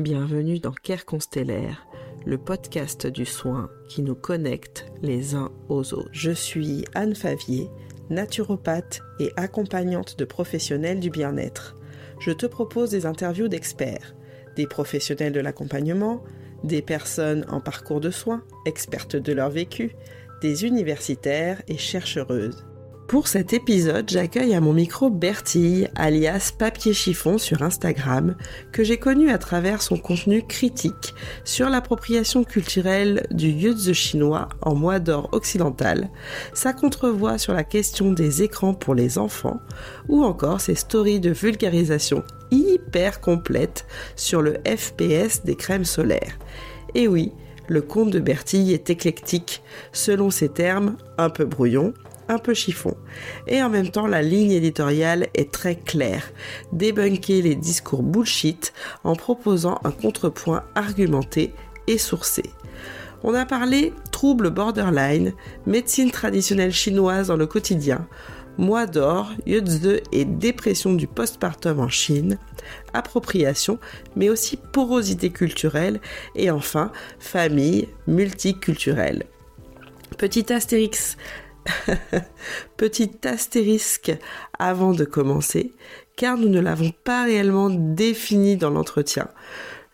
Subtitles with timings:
[0.00, 1.86] Bienvenue dans Care Constellaire,
[2.24, 6.08] le podcast du soin qui nous connecte les uns aux autres.
[6.10, 7.68] Je suis Anne Favier,
[8.08, 11.76] naturopathe et accompagnante de professionnels du bien-être.
[12.18, 14.14] Je te propose des interviews d'experts,
[14.56, 16.24] des professionnels de l'accompagnement,
[16.64, 19.94] des personnes en parcours de soins, expertes de leur vécu,
[20.40, 22.64] des universitaires et chercheuses.
[23.10, 28.36] Pour cet épisode, j'accueille à mon micro Bertille, alias Papier Chiffon sur Instagram,
[28.70, 34.76] que j'ai connu à travers son contenu critique sur l'appropriation culturelle du Yuzhe chinois en
[34.76, 36.08] mois d'or occidental,
[36.54, 39.58] sa contrevoix sur la question des écrans pour les enfants,
[40.08, 46.38] ou encore ses stories de vulgarisation hyper complètes sur le FPS des crèmes solaires.
[46.94, 47.32] Et oui,
[47.66, 51.92] le conte de Bertille est éclectique, selon ses termes un peu brouillon,
[52.30, 52.96] un peu chiffon.
[53.46, 56.32] Et en même temps, la ligne éditoriale est très claire.
[56.72, 58.72] Débunker les discours bullshit
[59.04, 61.52] en proposant un contrepoint argumenté
[61.86, 62.44] et sourcé.
[63.22, 65.34] On a parlé troubles borderline,
[65.66, 68.08] médecine traditionnelle chinoise dans le quotidien,
[68.56, 72.38] mois d'or, Yuzhe et dépression du postpartum en Chine,
[72.94, 73.78] appropriation,
[74.16, 76.00] mais aussi porosité culturelle,
[76.34, 79.24] et enfin famille multiculturelle.
[80.18, 81.16] Petit astérix,
[82.76, 84.12] Petit astérisque
[84.58, 85.72] avant de commencer,
[86.16, 89.28] car nous ne l'avons pas réellement défini dans l'entretien.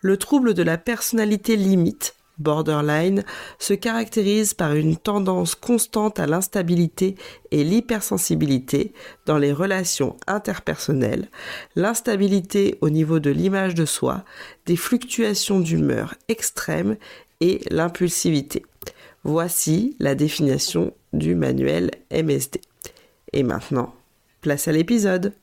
[0.01, 3.23] Le trouble de la personnalité limite, borderline,
[3.59, 7.15] se caractérise par une tendance constante à l'instabilité
[7.51, 8.93] et l'hypersensibilité
[9.25, 11.29] dans les relations interpersonnelles,
[11.75, 14.23] l'instabilité au niveau de l'image de soi,
[14.65, 16.97] des fluctuations d'humeur extrêmes
[17.39, 18.63] et l'impulsivité.
[19.23, 22.61] Voici la définition du manuel MSD.
[23.33, 23.93] Et maintenant,
[24.41, 25.33] place à l'épisode.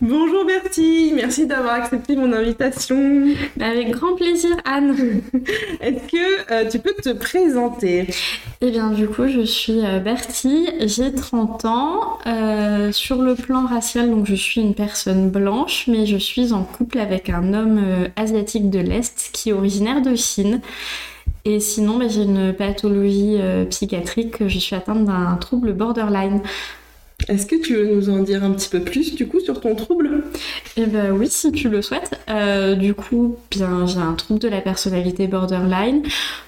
[0.00, 3.24] Bonjour Bertie, merci d'avoir accepté mon invitation.
[3.60, 5.22] Avec grand plaisir Anne.
[5.80, 8.06] Est-ce que euh, tu peux te présenter?
[8.60, 12.18] Eh bien du coup je suis euh, Bertie, j'ai 30 ans.
[12.26, 16.64] Euh, sur le plan racial, donc je suis une personne blanche, mais je suis en
[16.64, 20.60] couple avec un homme asiatique de l'Est qui est originaire de Chine.
[21.44, 26.40] Et sinon, bah, j'ai une pathologie euh, psychiatrique, je suis atteinte d'un trouble borderline.
[27.28, 29.74] Est-ce que tu veux nous en dire un petit peu plus du coup sur ton
[29.74, 30.24] trouble?
[30.76, 32.18] Eh ben oui, si tu le souhaites.
[32.30, 36.02] Euh, du coup, bien, j'ai un trouble de la personnalité borderline.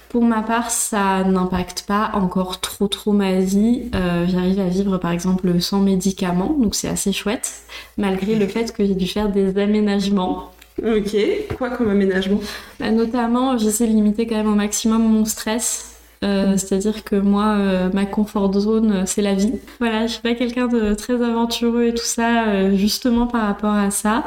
[0.08, 3.90] Pour ma part, ça n'impacte pas encore trop trop ma vie.
[3.94, 7.50] Euh, j'arrive à vivre par exemple sans médicaments, donc c'est assez chouette,
[7.96, 10.52] malgré le fait que j'ai dû faire des aménagements.
[10.80, 11.16] Ok,
[11.58, 12.40] quoi comme aménagement?
[12.80, 15.92] Bah, Notamment, j'essaie de limiter quand même au maximum mon stress.
[16.24, 19.52] Euh, c'est-à-dire que moi, euh, ma comfort zone, euh, c'est la vie.
[19.80, 23.90] Voilà, je suis pas quelqu'un de très aventureux et tout ça, justement par rapport à
[23.90, 24.24] ça.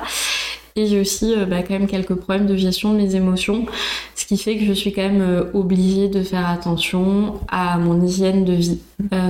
[0.77, 3.65] Et j'ai aussi bah, quand même quelques problèmes de gestion de mes émotions,
[4.13, 8.43] ce qui fait que je suis quand même obligée de faire attention à mon hygiène
[8.43, 8.79] de vie,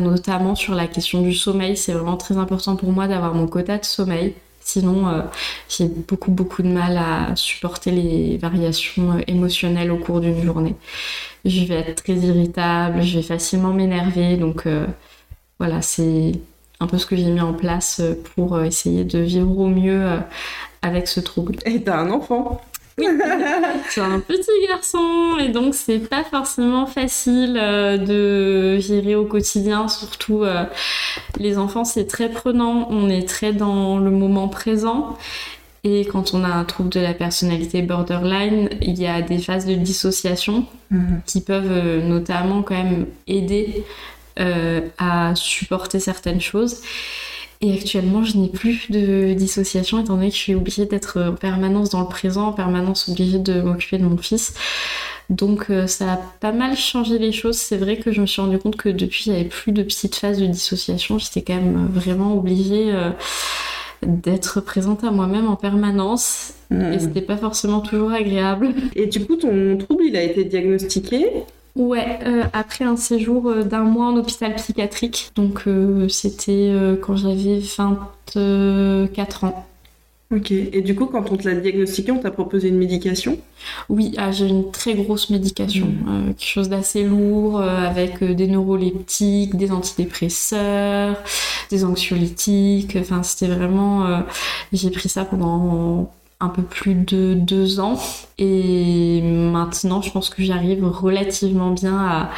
[0.02, 1.78] notamment sur la question du sommeil.
[1.78, 4.34] C'est vraiment très important pour moi d'avoir mon quota de sommeil.
[4.66, 5.22] Sinon, euh,
[5.70, 10.76] j'ai beaucoup, beaucoup de mal à supporter les variations euh, émotionnelles au cours d'une journée.
[11.46, 14.38] Je vais être très irritable, je vais facilement m'énerver.
[14.38, 14.88] Donc, euh,
[15.60, 16.32] voilà, c'est
[16.80, 18.02] un peu ce que j'ai mis en place
[18.34, 20.20] pour essayer de vivre au mieux
[20.82, 21.58] avec ce trouble.
[21.66, 22.60] Et t'as un enfant
[22.98, 29.90] c'est un petit garçon et donc c'est pas forcément facile euh, de gérer au quotidien,
[29.90, 30.64] surtout euh,
[31.38, 35.18] les enfants c'est très prenant, on est très dans le moment présent
[35.84, 39.66] et quand on a un trouble de la personnalité borderline, il y a des phases
[39.66, 41.22] de dissociation mhm.
[41.26, 43.84] qui peuvent euh, notamment quand même aider
[44.98, 46.82] à supporter certaines choses.
[47.66, 51.34] Et actuellement, je n'ai plus de dissociation étant donné que je suis obligée d'être en
[51.34, 54.54] permanence dans le présent, en permanence obligée de m'occuper de mon fils.
[55.32, 57.58] Donc euh, ça a pas mal changé les choses.
[57.58, 59.82] C'est vrai que je me suis rendu compte que depuis, il n'y avait plus de
[59.82, 61.18] petites phases de dissociation.
[61.18, 63.10] J'étais quand même vraiment obligée euh,
[64.06, 66.54] d'être présente à moi-même en permanence.
[66.70, 67.00] Et hmm.
[67.00, 68.76] c'était pas forcément toujours agréable.
[68.96, 71.26] Et du coup, ton trouble, il a été diagnostiqué?
[71.76, 75.32] Ouais, euh, après un séjour euh, d'un mois en hôpital psychiatrique.
[75.36, 79.68] Donc euh, c'était quand j'avais 24 ans.
[80.32, 83.38] Ok, et du coup, quand on te l'a diagnostiqué, on t'a proposé une médication?
[83.90, 86.34] Oui, ah, j'ai une très grosse médication, mmh.
[86.34, 91.22] quelque chose d'assez lourd, avec des neuroleptiques, des antidépresseurs,
[91.70, 92.98] des anxiolytiques.
[93.00, 94.24] Enfin, c'était vraiment.
[94.74, 96.12] j'ai pris ça pendant
[96.46, 98.00] un peu plus de deux ans
[98.38, 102.30] et maintenant je pense que j'arrive relativement bien à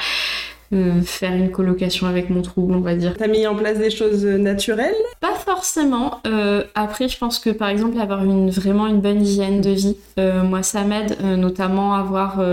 [0.74, 3.16] euh, faire une colocation avec mon trouble, on va dire.
[3.18, 4.94] T'as mis en place des choses naturelles?
[5.22, 6.20] Pas forcément.
[6.28, 9.96] Euh, après, je pense que par exemple, avoir une, vraiment une bonne hygiène de vie,
[10.20, 12.44] euh, moi, ça m'aide, notamment avoir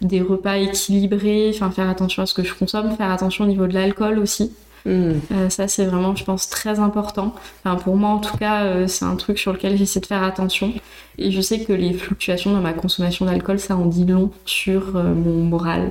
[0.00, 3.66] des repas équilibrés, enfin faire attention à ce que je consomme, faire attention au niveau
[3.66, 4.52] de l'alcool aussi.
[4.86, 5.14] Hmm.
[5.50, 7.34] ça, c'est vraiment, je pense, très important.
[7.64, 10.72] Enfin, pour moi, en tout cas, c'est un truc sur lequel j'essaie de faire attention.
[11.18, 14.94] Et je sais que les fluctuations dans ma consommation d'alcool, ça en dit long sur
[14.94, 15.90] mon moral.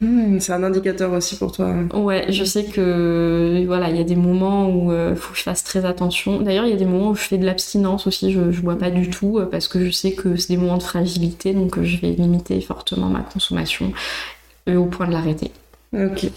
[0.00, 1.74] Hmm, c'est un indicateur aussi pour toi.
[1.92, 5.38] Ouais, je sais que voilà, il y a des moments où il euh, faut que
[5.38, 6.40] je fasse très attention.
[6.40, 8.78] D'ailleurs, il y a des moments où je fais de l'abstinence aussi, je, je bois
[8.78, 11.78] pas du tout euh, parce que je sais que c'est des moments de fragilité, donc
[11.78, 13.92] euh, je vais limiter fortement ma consommation
[14.68, 15.50] au point de l'arrêter.
[15.94, 16.30] Ok.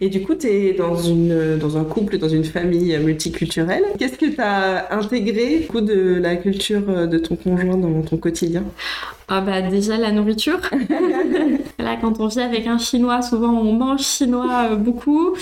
[0.00, 3.84] Et du coup, tu es dans, une, dans un couple, dans une famille multiculturelle.
[3.98, 8.64] Qu'est-ce que tu as intégré coup, de la culture de ton conjoint dans ton quotidien?
[9.26, 10.60] Ah bah déjà la nourriture.
[11.78, 15.34] Là quand on vit avec un chinois, souvent on mange chinois euh, beaucoup.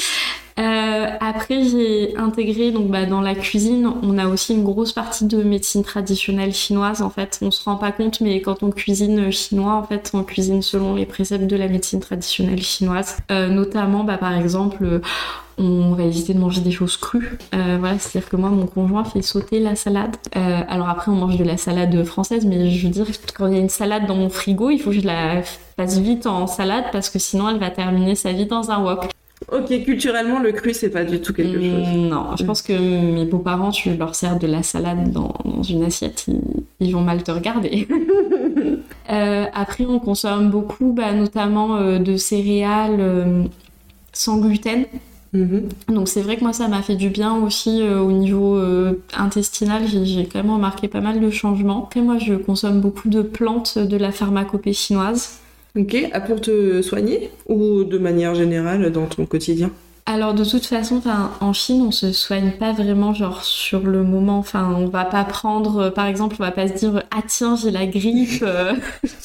[0.59, 5.25] Euh, après j'ai intégré donc bah, dans la cuisine, on a aussi une grosse partie
[5.25, 7.39] de médecine traditionnelle chinoise en fait.
[7.43, 10.95] On se rend pas compte mais quand on cuisine chinois en fait on cuisine selon
[10.95, 13.17] les préceptes de la médecine traditionnelle chinoise.
[13.31, 15.01] Euh, notamment bah, par exemple
[15.59, 17.39] on va éviter de manger des choses crues.
[17.55, 20.17] Euh, voilà, c'est-à-dire que moi, mon conjoint fait sauter la salade.
[20.37, 23.07] Euh, alors après, on mange de la salade française, mais je veux dire,
[23.37, 25.43] quand il y a une salade dans mon frigo, il faut que je la
[25.77, 29.11] fasse vite en salade parce que sinon, elle va terminer sa vie dans un wok.
[29.51, 31.97] Ok, culturellement, le cru, c'est pas du tout quelque mm, chose.
[31.97, 35.35] Non, je pense que mes beaux-parents, tu leur sers de la salade dans,
[35.69, 36.27] une assiette,
[36.81, 37.89] ils, vont mal te regarder.
[39.11, 43.49] Euh, après, on consomme beaucoup, bah, notamment de céréales
[44.13, 44.87] sans gluten.
[45.33, 45.69] Mhm.
[45.89, 49.03] Donc c'est vrai que moi ça m'a fait du bien aussi euh, au niveau euh,
[49.17, 51.85] intestinal, j'ai quand même remarqué pas mal de changements.
[51.85, 55.39] Après moi je consomme beaucoup de plantes de la pharmacopée chinoise.
[55.75, 59.71] Ok, pour te soigner ou de manière générale dans ton quotidien?
[60.13, 61.01] Alors de toute façon,
[61.41, 64.39] en Chine, on se soigne pas vraiment genre sur le moment.
[64.39, 67.57] Enfin, on va pas prendre, euh, par exemple, on va pas se dire ah tiens
[67.57, 68.75] j'ai la grippe euh,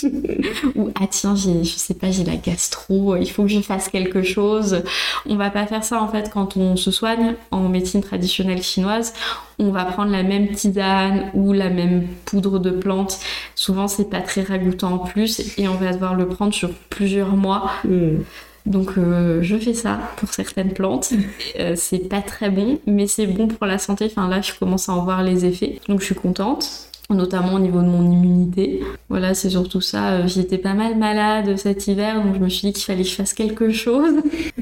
[0.75, 3.89] ou ah tiens j'ai, je sais pas j'ai la gastro, il faut que je fasse
[3.89, 4.81] quelque chose.
[5.25, 9.13] On va pas faire ça en fait quand on se soigne en médecine traditionnelle chinoise.
[9.59, 13.19] On va prendre la même tisane ou la même poudre de plante.
[13.55, 17.35] Souvent c'est pas très ragoûtant en plus et on va devoir le prendre sur plusieurs
[17.35, 17.71] mois.
[17.83, 18.19] Hmm.
[18.67, 21.13] Donc euh, je fais ça pour certaines plantes.
[21.59, 24.05] Euh, c'est pas très bon, mais c'est bon pour la santé.
[24.05, 25.79] Enfin là, je commence à en voir les effets.
[25.87, 28.81] Donc je suis contente notamment au niveau de mon immunité.
[29.07, 30.11] Voilà, c'est surtout ça.
[30.11, 33.09] Euh, j'étais pas mal malade cet hiver, donc je me suis dit qu'il fallait que
[33.09, 34.15] je fasse quelque chose.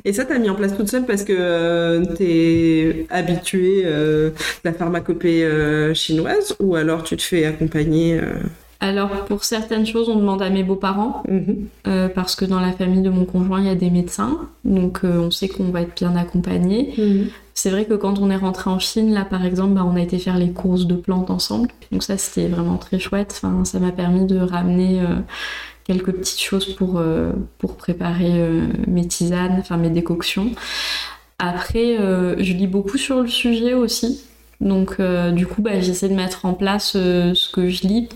[0.05, 4.29] Et ça, t'as mis en place toute seule parce que t'es habituée à
[4.63, 5.49] la pharmacopée
[5.95, 8.21] chinoise ou alors tu te fais accompagner
[8.85, 11.67] alors pour certaines choses, on demande à mes beaux-parents mhm.
[11.87, 14.99] euh, parce que dans la famille de mon conjoint, il y a des médecins, donc
[15.03, 16.93] euh, on sait qu'on va être bien accompagné.
[16.97, 17.27] Mhm.
[17.53, 20.01] C'est vrai que quand on est rentré en Chine, là par exemple, bah, on a
[20.01, 23.33] été faire les courses de plantes ensemble, donc ça c'était vraiment très chouette.
[23.41, 25.15] Enfin, ça m'a permis de ramener euh,
[25.85, 27.01] quelques petites choses pour
[27.59, 28.33] pour préparer
[28.87, 30.51] mes tisanes, enfin mes décoctions.
[31.39, 31.97] Après,
[32.39, 34.25] je lis beaucoup sur le sujet aussi.
[34.61, 34.99] Donc
[35.33, 38.09] du coup, bah, j'essaie de mettre en place ce que je lis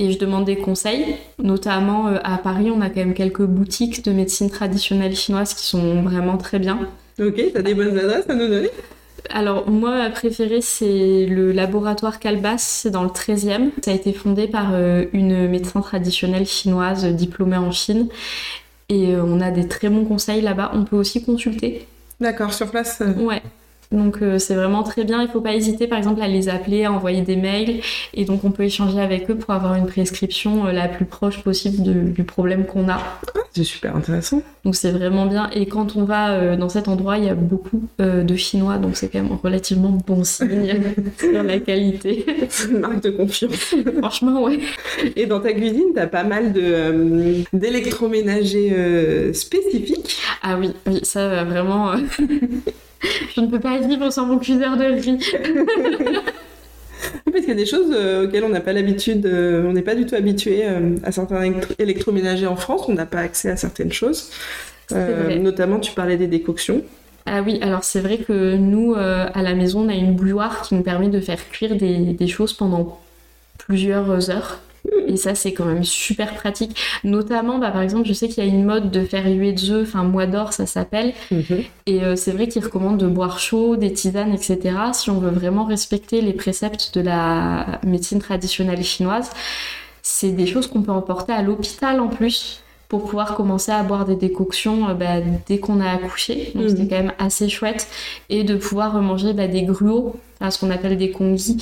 [0.00, 1.14] et je demande des conseils.
[1.38, 5.66] Notamment euh, à Paris, on a quand même quelques boutiques de médecine traditionnelle chinoise qui
[5.66, 6.88] sont vraiment très bien.
[7.20, 8.70] Ok, t'as des bonnes adresses à nous donner?
[9.28, 13.70] Alors moi, ma préférée, c'est le laboratoire Calbas, c'est dans le 13e.
[13.84, 18.08] Ça a été fondé par euh, une médecin traditionnelle chinoise diplômée en Chine.
[18.88, 20.70] Et euh, on a des très bons conseils là-bas.
[20.72, 21.86] On peut aussi consulter.
[22.20, 23.42] D'accord, sur place Ouais,
[23.92, 25.20] donc euh, c'est vraiment très bien.
[25.20, 27.80] Il ne faut pas hésiter par exemple à les appeler, à envoyer des mails.
[28.14, 31.42] Et donc on peut échanger avec eux pour avoir une prescription euh, la plus proche
[31.42, 33.00] possible du problème qu'on a.
[33.52, 34.42] C'est super intéressant.
[34.64, 35.50] Donc c'est vraiment bien.
[35.52, 38.78] Et quand on va euh, dans cet endroit, il y a beaucoup de Chinois.
[38.78, 40.72] Donc c'est quand même relativement bon signe
[41.18, 42.24] sur la qualité.
[42.70, 43.74] une marque de confiance.
[43.98, 44.60] Franchement, ouais.
[45.16, 50.20] Et dans ta cuisine, tu as pas mal de, d'électroménagers spécifiques?
[50.42, 51.94] Ah oui, oui, ça vraiment...
[53.34, 55.32] je ne peux pas vivre sans mon cuiseur de riz.
[57.24, 59.82] Parce qu'il y a des choses euh, auxquelles on n'a pas l'habitude, euh, on n'est
[59.82, 63.56] pas du tout habitué euh, à certains électroménagers en France, on n'a pas accès à
[63.56, 64.30] certaines choses.
[64.90, 66.82] notamment, tu parlais des décoctions.
[67.26, 70.74] Ah oui, alors c'est vrai que nous, à la maison, on a une bouilloire qui
[70.74, 72.98] nous permet de faire cuire des choses pendant
[73.58, 74.60] plusieurs heures.
[75.12, 76.76] Et ça, c'est quand même super pratique.
[77.04, 79.88] Notamment, bah, par exemple, je sais qu'il y a une mode de faire des œufs,
[79.88, 81.12] enfin, mois d'or, ça s'appelle.
[81.30, 81.62] Mhm.
[81.86, 84.58] Et euh, c'est vrai qu'ils recommandent de boire chaud, des tisanes, etc.
[84.92, 89.30] Si on veut vraiment respecter les préceptes de la médecine traditionnelle chinoise,
[90.02, 92.62] c'est des choses qu'on peut emporter à l'hôpital en plus.
[92.88, 96.50] pour pouvoir commencer à boire des décoctions euh, bah, dès qu'on a accouché.
[96.56, 96.88] Donc c'était Mhm.
[96.88, 97.86] quand même assez chouette.
[98.30, 100.16] Et de pouvoir manger bah, des gruaux,
[100.48, 101.58] ce qu'on appelle des congis,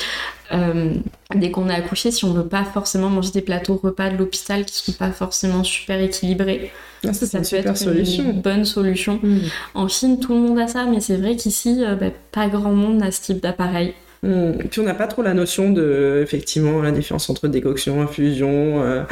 [0.52, 0.94] euh,
[1.34, 4.64] dès qu'on a accouché, si on veut pas forcément manger des plateaux repas de l'hôpital
[4.64, 6.70] qui sont pas forcément super équilibrés.
[7.04, 8.24] Ah, ça, c'est Ça une peut être solution.
[8.24, 9.18] une bonne solution.
[9.22, 9.38] Mm.
[9.74, 12.72] En Chine, tout le monde a ça, mais c'est vrai qu'ici, euh, bah, pas grand
[12.72, 13.94] monde n'a ce type d'appareil.
[14.22, 14.52] Mm.
[14.70, 18.82] Puis on n'a pas trop la notion de, effectivement, la différence entre décoction, infusion.
[18.82, 19.02] euh,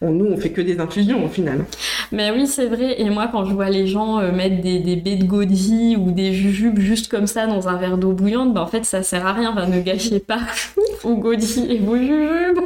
[0.00, 1.64] on- nous, on fait que des infusions au final.
[2.12, 3.00] Mais oui, c'est vrai.
[3.00, 6.10] Et moi, quand je vois les gens euh, mettre des, des baies de goji ou
[6.12, 9.26] des jujubes juste comme ça dans un verre d'eau bouillante, bah, en fait, ça sert
[9.26, 9.50] à rien.
[9.52, 10.40] Enfin, ne gâchez pas
[11.02, 12.60] vos goji et vos jujubes.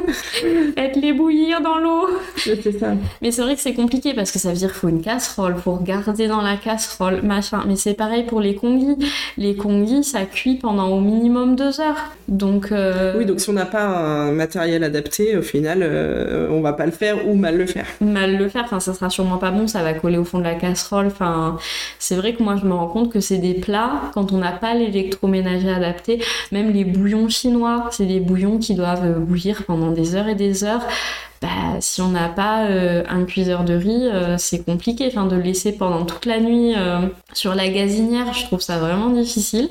[0.75, 2.07] Faites-les bouillir dans l'eau.
[2.37, 2.93] C'est ça.
[3.21, 5.55] Mais c'est vrai que c'est compliqué parce que ça veut dire qu'il faut une casserole,
[5.57, 7.63] faut regarder dans la casserole, machin.
[7.67, 8.97] Mais c'est pareil pour les congis.
[9.37, 11.88] Les congis, ça cuit pendant au minimum deux heures.
[12.27, 16.61] Donc, euh, Oui, donc si on n'a pas un matériel adapté, au final, euh, on
[16.61, 17.85] va pas le faire ou mal le faire.
[18.01, 20.43] mal le faire, enfin ça sera sûrement pas bon, ça va coller au fond de
[20.43, 21.57] la casserole, enfin
[21.97, 24.51] c'est vrai que moi je me rends compte que c'est des plats, quand on n'a
[24.51, 30.15] pas l'électroménager adapté, même les bouillons chinois, c'est des bouillons qui doivent bouillir pendant des
[30.15, 30.85] heures et des heures,
[31.41, 35.35] bah si on n'a pas euh, un cuiseur de riz, euh, c'est compliqué, enfin de
[35.35, 39.69] le laisser pendant toute la nuit euh, sur la gazinière, je trouve ça vraiment difficile,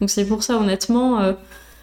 [0.00, 1.20] donc c'est pour ça honnêtement,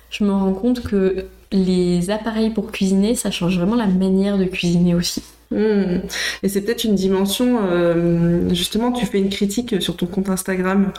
[0.09, 4.45] je me rends compte que les appareils pour cuisiner, ça change vraiment la manière de
[4.45, 5.23] cuisiner aussi.
[5.53, 5.99] Hmm.
[6.41, 10.91] Et c'est peut-être une dimension, euh, justement, tu fais une critique sur ton compte Instagram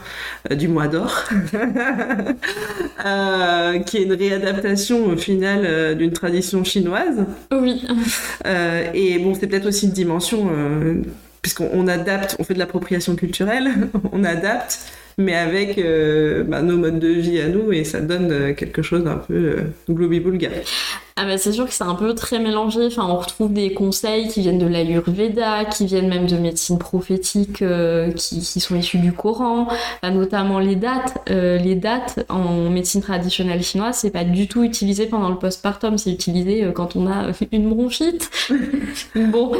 [0.50, 1.24] euh, du mois d'or,
[3.04, 7.24] euh, qui est une réadaptation au final d'une tradition chinoise.
[7.52, 7.84] Oui,
[8.94, 10.48] et bon, c'est peut-être aussi une dimension,
[11.42, 14.78] puisqu'on on adapte, on fait de l'appropriation culturelle, on adapte,
[15.18, 15.84] mais avec
[16.46, 19.56] bah, nos modes de vie à nous, et ça donne quelque chose d'un peu
[19.90, 20.50] globi-boulga.
[21.16, 22.86] Ah bah c'est sûr que c'est un peu très mélangé.
[22.86, 27.62] Enfin, on retrouve des conseils qui viennent de l'Ayurveda, qui viennent même de médecine prophétique,
[27.62, 29.68] euh, qui, sont issus du Coran.
[30.02, 31.22] Enfin, notamment les dates.
[31.30, 35.98] Euh, les dates en médecine traditionnelle chinoise, c'est pas du tout utilisé pendant le postpartum.
[35.98, 38.28] C'est utilisé euh, quand on a une bronchite.
[39.14, 39.52] bon,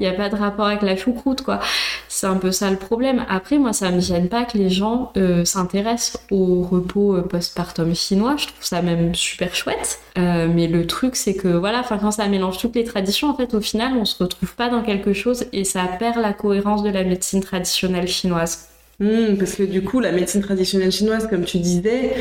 [0.00, 1.60] il n'y a pas de rapport avec la choucroute, quoi.
[2.08, 3.26] C'est un peu ça le problème.
[3.28, 5.12] Après, moi, ça me gêne pas que les gens
[5.44, 8.36] s'intéressent au repos postpartum chinois.
[8.38, 9.98] Je trouve ça même super chouette.
[10.16, 13.54] Mais le truc, c'est que voilà, enfin, quand ça mélange toutes les traditions, en fait,
[13.54, 16.90] au final, on se retrouve pas dans quelque chose et ça perd la cohérence de
[16.90, 18.68] la médecine traditionnelle chinoise.
[19.00, 22.14] Hmm, parce que du coup, la médecine traditionnelle chinoise, comme tu disais,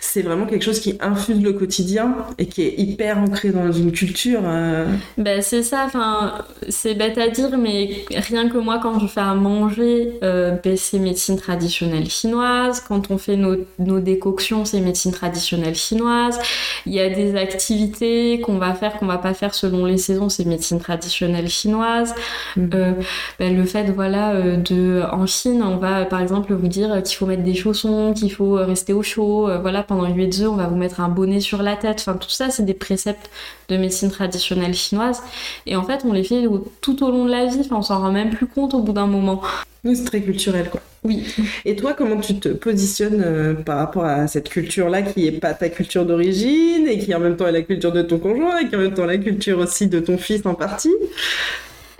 [0.00, 3.92] c'est vraiment quelque chose qui infuse le quotidien et qui est hyper ancré dans une
[3.92, 4.42] culture.
[4.44, 4.86] euh,
[5.16, 9.20] Ben, c'est ça, enfin, c'est bête à dire, mais rien que moi, quand je fais
[9.20, 12.80] à manger, euh, ben, c'est médecine traditionnelle chinoise.
[12.86, 16.38] Quand on fait nos, nos décoctions, c'est médecine traditionnelle chinoise.
[16.86, 20.28] Il y a des activités qu'on va faire, qu'on va pas faire selon les saisons,
[20.28, 22.14] c'est médecine traditionnelle chinoise.
[22.56, 22.70] Mhm.
[22.74, 22.92] Euh,
[23.38, 27.16] ben, le fait, voilà, euh, de, en Chine, on va, par exemple, vous dire qu'il
[27.16, 30.56] faut mettre des chaussons, qu'il faut rester au chaud, euh, voilà, pendant 8 œufs, on
[30.56, 31.98] va vous mettre un bonnet sur la tête.
[32.00, 33.30] Enfin, tout ça, c'est des préceptes
[33.68, 35.22] de médecine traditionnelle chinoise.
[35.66, 36.44] Et en fait, on les fait
[36.80, 37.60] tout au long de la vie.
[37.60, 39.42] Enfin, on s'en rend même plus compte au bout d'un moment.
[39.84, 40.80] oui, c'est très culturel, quoi.
[41.04, 41.24] Oui.
[41.64, 45.54] Et toi, comment tu te positionnes euh, par rapport à cette culture-là qui est pas
[45.54, 48.68] ta culture d'origine et qui en même temps est la culture de ton conjoint et
[48.68, 50.92] qui en même temps la culture aussi de ton fils en partie?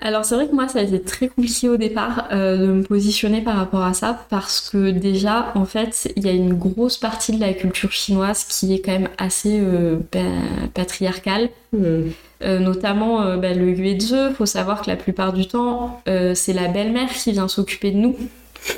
[0.01, 2.83] Alors c'est vrai que moi ça a été très compliqué au départ euh, de me
[2.83, 6.97] positionner par rapport à ça parce que déjà en fait il y a une grosse
[6.97, 10.33] partie de la culture chinoise qui est quand même assez euh, ben,
[10.75, 11.51] patriarcale.
[11.73, 12.11] Hmm.
[12.45, 17.11] Euh, notamment ben, le yuezhe, faut savoir que la plupart du temps c'est la belle-mère
[17.13, 18.17] qui vient s'occuper de nous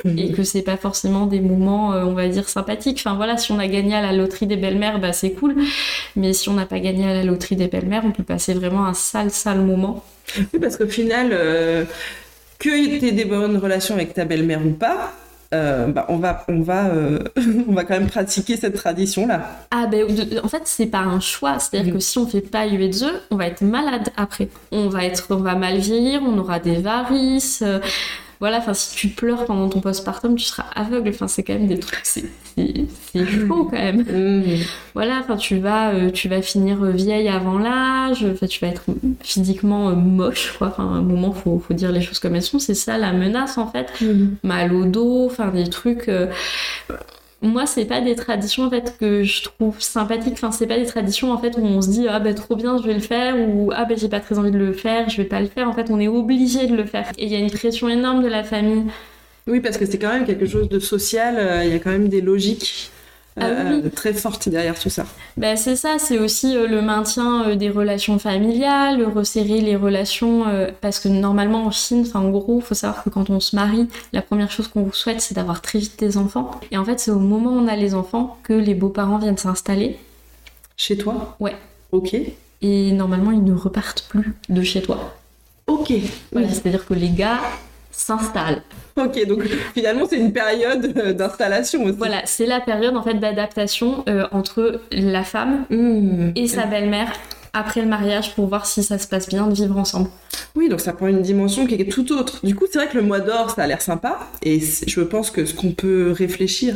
[0.04, 3.02] et que c'est pas forcément des moments euh, on va dire sympathiques.
[3.04, 5.56] Enfin voilà, si on a gagné à la loterie des belles-mères, bah c'est cool,
[6.16, 8.86] mais si on n'a pas gagné à la loterie des belles-mères, on peut passer vraiment
[8.86, 10.04] un sale sale moment.
[10.52, 11.84] Oui, parce qu'au final, euh,
[12.58, 15.12] que tu aies des bonnes relations avec ta belle-mère ou pas,
[15.52, 17.18] euh, bah, on, va, on, va, euh,
[17.68, 19.66] on va quand même pratiquer cette tradition-là.
[19.72, 20.06] Ah ben
[20.44, 21.98] en fait c'est pas un choix, c'est-à-dire Mhm.
[21.98, 24.48] que si on fait pas UEZE, on va être malade après.
[24.70, 27.64] On va être, on va mal vieillir, on aura des varices.
[28.40, 31.10] Voilà, enfin si tu pleures pendant ton postpartum, tu seras aveugle.
[31.10, 32.24] Enfin c'est quand même des trucs, c'est
[32.56, 34.00] c'est chaud quand même.
[34.02, 34.42] Hmm.
[34.94, 38.24] Voilà, enfin tu vas, euh, tu vas finir euh, vieille avant l'âge.
[38.24, 38.84] Enfin tu vas être
[39.22, 40.68] physiquement euh, moche quoi.
[40.68, 42.58] Enfin à un moment faut, faut dire les choses comme elles sont.
[42.58, 43.92] C'est ça la menace en fait
[44.42, 46.08] mal au dos, enfin des trucs.
[46.08, 46.26] euh,
[47.42, 50.34] Moi, c'est pas des traditions en fait que je trouve sympathiques.
[50.34, 52.76] Enfin, c'est pas des traditions en fait où on se dit ah ben trop bien,
[52.76, 55.16] je vais le faire ou ah ben j'ai pas très envie de le faire, je
[55.16, 55.68] vais pas le faire.
[55.68, 57.10] En fait, on est obligé de le faire.
[57.16, 58.84] Et il y a une pression énorme de la famille.
[59.46, 61.90] Oui, parce que c'est quand même quelque chose de social, euh, il y a quand
[61.90, 62.90] même des logiques
[63.36, 63.90] Ah oui.
[63.90, 65.04] très forte derrière tout ça.
[65.36, 70.48] Ben, c'est ça, c'est aussi euh, le maintien euh, des relations familiales, resserrer les relations,
[70.48, 73.54] euh, parce que normalement en Chine, enfin en gros, faut savoir que quand on se
[73.54, 76.50] marie, la première chose qu'on vous souhaite, c'est d'avoir très vite des enfants.
[76.70, 79.38] Et en fait, c'est au moment où on a les enfants que les beaux-parents viennent
[79.38, 79.96] s'installer.
[80.76, 81.36] Chez toi?
[81.40, 81.56] Ouais.
[81.92, 82.16] Ok.
[82.62, 85.14] Et normalement, ils ne repartent plus de chez toi.
[85.66, 85.92] Ok.
[86.32, 87.38] Voilà, c'est-à-dire que les gars
[88.00, 88.62] s'installent.
[88.96, 89.42] Ok, donc
[89.74, 91.96] finalement c'est une période euh, d'installation aussi.
[91.98, 96.32] Voilà, c'est la période en fait d'adaptation euh, entre la femme Mmh.
[96.36, 97.12] et sa belle-mère
[97.52, 100.08] après le mariage pour voir si ça se passe bien de vivre ensemble.
[100.56, 102.44] Oui, donc ça prend une dimension qui est tout autre.
[102.44, 104.18] Du coup, c'est vrai que le mois d'or, ça a l'air sympa.
[104.42, 106.74] Et je pense que ce qu'on peut réfléchir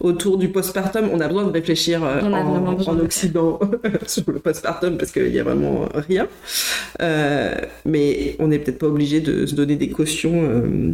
[0.00, 3.58] autour du postpartum, on a besoin de réfléchir euh, en, Occident
[4.06, 6.28] sur le postpartum parce qu'il y a vraiment rien.
[7.00, 7.54] Euh,
[7.84, 10.92] mais on n'est peut-être pas obligé de se donner des cautions euh,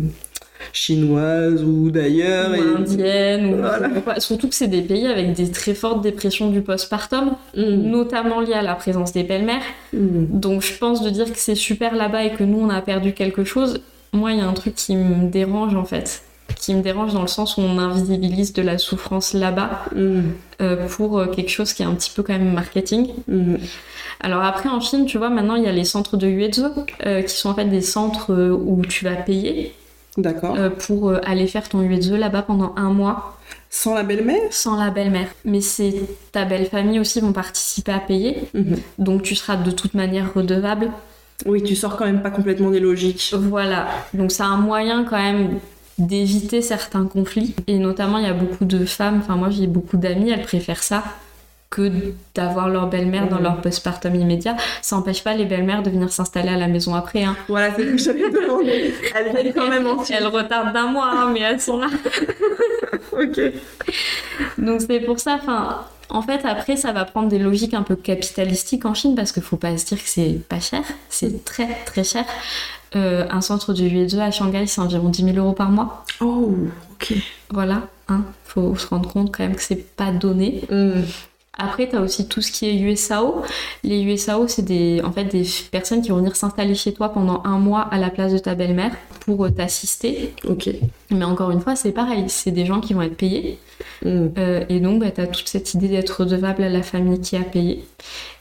[0.73, 2.51] chinoises ou d'ailleurs.
[2.51, 4.21] ou et- ou Voilà.
[4.21, 7.63] surtout que c'est des pays avec des très fortes dépressions du postpartum, Mmh.
[7.91, 9.63] notamment liées à la présence des belles-mères.
[9.93, 10.27] Mmh.
[10.31, 13.13] Donc je pense de dire que c'est super là-bas et que nous on a perdu
[13.13, 13.81] quelque chose.
[14.13, 16.23] Moi, il y a un truc qui me dérange en fait,
[16.57, 20.21] qui me dérange dans le sens où on invisibilise de la souffrance là-bas Mmh.
[20.61, 23.09] euh, pour euh, quelque chose qui est un petit peu quand même marketing.
[23.29, 23.55] Mmh.
[24.21, 26.65] Alors après en Chine, tu vois, maintenant il y a les centres de Yuezhe,
[27.07, 29.73] euh, qui sont en fait des centres où tu vas payer
[30.19, 30.57] D'accord.
[30.57, 33.39] euh, pour euh, aller faire ton Yuezhe là-bas pendant un mois
[33.71, 34.41] Sans la belle-mère?
[34.51, 35.29] Sans la belle-mère.
[35.45, 35.95] Mais c'est
[36.33, 38.75] ta belle famille aussi vont participer à payer, Mmh.
[38.99, 40.91] donc tu seras de toute manière redevable.
[41.47, 43.35] Oui, tu sors quand même pas complètement des logiques.
[43.37, 45.59] Voilà, donc c'est un moyen quand même
[45.99, 47.55] d'éviter certains conflits.
[47.67, 50.83] Et notamment, il y a beaucoup de femmes, enfin moi j'ai beaucoup d'amis, elles préfèrent
[50.83, 51.03] ça
[51.73, 51.91] que
[52.35, 54.57] d'avoir leur belle-mère dans leur postpartum immédiat.
[54.83, 57.25] Ça n'empêche pas les belles-mères de venir s'installer à la maison après.
[57.25, 57.35] Hein.
[57.49, 58.95] Voilà, c'est ce que j'avais demandé.
[59.15, 61.89] Elle viennent quand même en Elles retardent d'un mois, hein, mais elles sont là.
[63.13, 63.41] Ok.
[64.57, 67.95] Donc c'est pour ça, enfin, en fait, après, ça va prendre des logiques un peu
[67.95, 71.69] capitalistiques en Chine parce qu'il faut pas se dire que c'est pas cher, c'est très
[71.85, 72.25] très cher.
[72.97, 76.05] Euh, un centre de Yuezhe à Shanghai, c'est environ 10 000 euros par mois.
[76.21, 76.55] Oh,
[76.93, 77.15] ok.
[77.51, 80.65] Voilà, hein, faut se rendre compte quand même que c'est pas donné.
[80.71, 81.03] Hmm.
[81.59, 83.43] Après, tu as aussi tout ce qui est USAO.
[83.85, 87.43] Les USAO, c'est des, en fait des personnes qui vont venir s'installer chez toi pendant
[87.45, 90.35] un mois à la place de ta belle-mère pour euh, t'assister.
[90.49, 90.71] Ok.
[91.11, 93.59] Mais encore une fois, c'est pareil, c'est des gens qui vont être payés.
[94.03, 94.29] Hmm.
[94.39, 97.37] Euh, et donc, bah, tu as toute cette idée d'être redevable à la famille qui
[97.37, 97.85] a payé.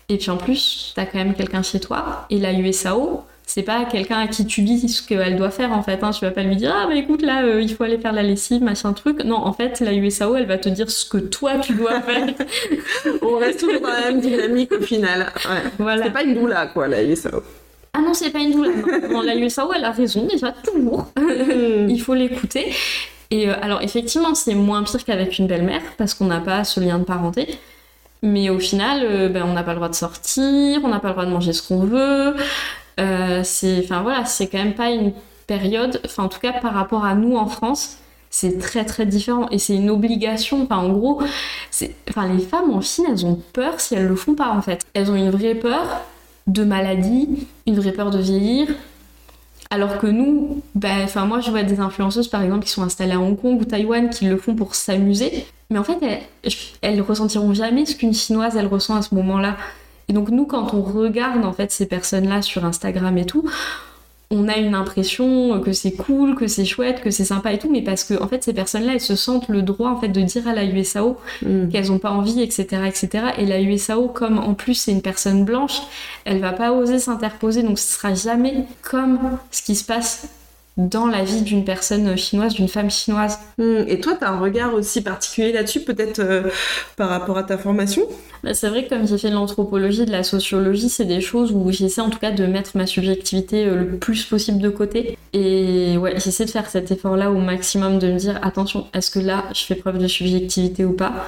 [0.08, 2.26] Et puis en plus, tu as quand même quelqu'un chez toi.
[2.30, 5.84] Et la USAO, c'est pas quelqu'un à qui tu dis ce qu'elle doit faire en
[5.84, 6.04] fait.
[6.04, 6.12] Hein.
[6.12, 8.24] Tu vas pas lui dire Ah, bah écoute, là, euh, il faut aller faire la
[8.24, 9.24] lessive, machin truc.
[9.24, 12.28] Non, en fait, la USAO, elle va te dire ce que toi tu dois faire.
[13.22, 15.32] On reste toujours dans la même dynamique au final.
[15.50, 15.70] Ouais.
[15.80, 16.06] voilà.
[16.06, 17.44] C'est pas une doula, quoi, la USAO.
[17.94, 18.74] Ah non, c'est pas une douleur.
[19.04, 19.10] Non.
[19.18, 21.08] Non, la USAO, elle a raison déjà, toujours.
[21.18, 22.74] Il faut l'écouter.
[23.32, 26.80] Et euh, alors, effectivement, c'est moins pire qu'avec une belle-mère, parce qu'on n'a pas ce
[26.80, 27.48] lien de parenté.
[28.24, 31.08] Mais au final, euh, ben, on n'a pas le droit de sortir, on n'a pas
[31.08, 32.36] le droit de manger ce qu'on veut.
[33.02, 35.14] Euh, c'est, enfin voilà, c'est quand même pas une
[35.48, 37.98] période, enfin en tout cas par rapport à nous en France,
[38.30, 40.64] c'est très très différent et c'est une obligation.
[40.64, 41.22] Enfin en gros,
[42.10, 44.86] enfin les femmes en Chine, elles ont peur si elles le font pas en fait.
[44.94, 46.02] Elles ont une vraie peur
[46.48, 48.68] de maladie, une vraie peur de vieillir.
[49.70, 53.14] Alors que nous, ben, enfin moi je vois des influenceuses par exemple qui sont installées
[53.14, 57.02] à Hong Kong ou Taïwan qui le font pour s'amuser, mais en fait elles, elles
[57.02, 59.56] ressentiront jamais ce qu'une chinoise elle ressent à ce moment-là.
[60.12, 63.50] Et donc nous quand on regarde en fait ces personnes-là sur Instagram et tout,
[64.30, 67.72] on a une impression que c'est cool, que c'est chouette, que c'est sympa et tout,
[67.72, 70.22] mais parce que en fait ces personnes-là elles se sentent le droit en fait de
[70.22, 71.70] dire à la USAO Hmm.
[71.70, 73.28] qu'elles ont pas envie, etc., etc.
[73.38, 75.80] Et la USAO, comme en plus c'est une personne blanche,
[76.26, 80.28] elle va pas oser s'interposer, donc ce sera jamais comme ce qui se passe
[80.78, 83.40] dans la vie d'une personne chinoise, d'une femme chinoise.
[83.58, 83.84] Hmm.
[83.88, 86.44] Et toi, tu as un regard aussi particulier là-dessus, peut-être euh,
[86.96, 88.04] par rapport à ta formation?
[88.44, 91.52] Bah, c'est vrai que comme j'ai fait de l'anthropologie, de la sociologie, c'est des choses
[91.52, 95.18] où j'essaie en tout cas de mettre ma subjectivité euh, le plus possible de côté.
[95.34, 99.20] Et ouais, j'essaie de faire cet effort-là au maximum, de me dire attention, est-ce que
[99.20, 101.26] là je fais preuve de subjectivité ou pas?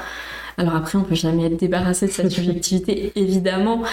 [0.58, 3.84] Alors après, on peut jamais être débarrassé de cette subjectivité, évidemment,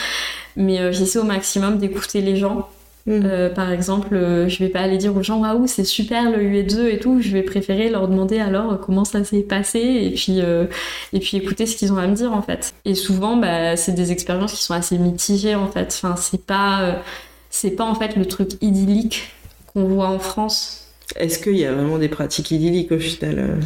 [0.56, 2.68] mais euh, j'essaie au maximum d'écouter les gens.
[3.06, 3.22] Hmm.
[3.24, 6.38] Euh, par exemple, euh, je vais pas aller dire aux gens waouh c'est super le
[6.38, 7.20] UE2 et tout.
[7.20, 10.66] Je vais préférer leur demander alors comment ça s'est passé et puis euh,
[11.12, 12.74] et puis écouter ce qu'ils ont à me dire en fait.
[12.84, 15.98] Et souvent, bah, c'est des expériences qui sont assez mitigées en fait.
[16.02, 16.92] Enfin, c'est pas euh,
[17.48, 19.30] c'est pas en fait le truc idyllique
[19.72, 20.79] qu'on voit en France.
[21.16, 23.60] Est-ce qu'il y a vraiment des pratiques idylliques au final euh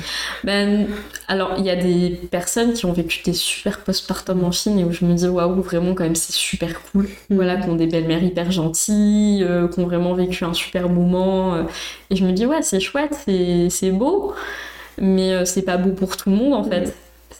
[0.44, 0.86] Ben,
[1.28, 4.84] alors, il y a des personnes qui ont vécu des super postpartum en Chine et
[4.84, 7.04] où je me dis, waouh, vraiment, quand même, c'est super cool.
[7.30, 7.34] Mm.
[7.34, 11.54] Voilà, qui ont des belles-mères hyper gentilles, euh, qui ont vraiment vécu un super moment.
[11.54, 11.62] euh,
[12.10, 14.34] et je me dis, ouais, c'est chouette, c'est c'est beau,
[14.98, 16.94] mais euh, c'est pas beau pour tout le monde, en fait.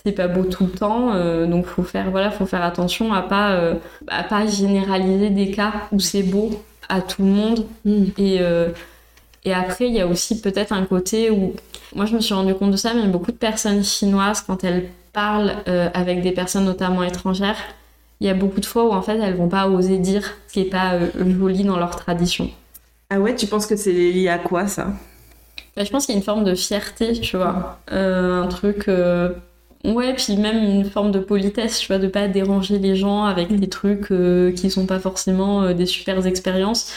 [0.04, 3.22] c'est pas beau tout le temps, euh, donc faut faire voilà, faut faire attention à
[3.22, 3.74] pas euh,
[4.08, 6.50] à pas généraliser des cas où c'est beau
[6.88, 7.66] à tout le monde.
[7.84, 8.04] Mm.
[8.18, 8.68] Et euh,
[9.44, 11.54] et après, il y a aussi peut-être un côté où
[11.94, 14.88] moi je me suis rendu compte de ça, mais beaucoup de personnes chinoises quand elles
[15.12, 17.58] parlent euh, avec des personnes notamment étrangères,
[18.20, 20.54] il y a beaucoup de fois où en fait elles vont pas oser dire ce
[20.54, 22.50] qui est pas euh, joli dans leur tradition.
[23.10, 24.88] Ah ouais, tu penses que c'est lié à quoi ça?
[25.76, 27.78] Bah, je pense qu'il y a une forme de fierté, tu vois.
[27.92, 28.88] Euh, un truc.
[29.84, 33.54] Ouais, puis même une forme de politesse, tu vois, de pas déranger les gens avec
[33.54, 36.90] des trucs euh, qui sont pas forcément euh, des super expériences.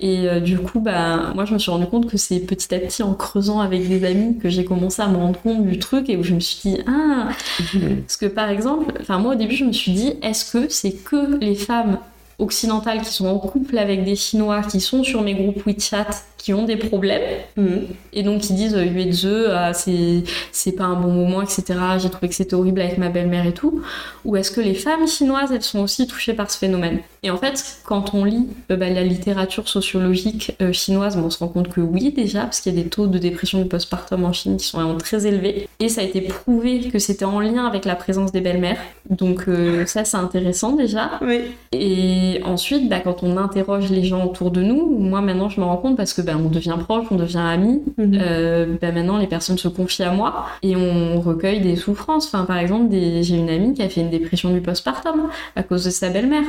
[0.00, 2.78] Et euh, du coup, bah, moi, je me suis rendu compte que c'est petit à
[2.78, 6.08] petit en creusant avec des amis que j'ai commencé à me rendre compte du truc
[6.08, 7.28] et où je me suis dit, ah,
[8.00, 10.92] parce que par exemple, enfin, moi au début, je me suis dit, est-ce que c'est
[10.92, 11.98] que les femmes
[12.38, 16.08] occidentales qui sont en couple avec des Chinois, qui sont sur mes groupes WeChat,
[16.38, 17.20] qui ont des problèmes
[17.56, 17.76] Mm.
[18.14, 21.64] et donc ils disent euh, Yuezhe, ah, c'est pas un bon moment, etc.
[21.98, 23.82] J'ai trouvé que c'était horrible avec ma belle-mère et tout.
[24.24, 27.00] Ou est-ce que les femmes chinoises, elles sont aussi touchées par ce phénomène?
[27.22, 31.30] Et en fait, quand on lit euh, bah, la littérature sociologique euh, chinoise, bah, on
[31.30, 33.68] se rend compte que oui déjà, parce qu'il y a des taux de dépression du
[33.68, 35.68] postpartum en Chine qui sont vraiment très élevés.
[35.80, 38.78] Et ça a été prouvé que c'était en lien avec la présence des belles-mères.
[39.10, 41.18] Donc euh, ça, c'est intéressant déjà.
[41.20, 41.40] Oui.
[41.72, 45.66] Et ensuite, bah, quand on interroge les gens autour de nous, moi maintenant je me
[45.66, 47.82] rends compte parce que bah, on devient proche, on devient amis.
[47.98, 48.78] Mhm.
[48.82, 52.26] Maintenant les personnes se confient à moi et on recueille des souffrances.
[52.26, 53.22] Enfin, par exemple, des...
[53.22, 56.44] j'ai une amie qui a fait une dépression du postpartum à cause de sa belle-mère.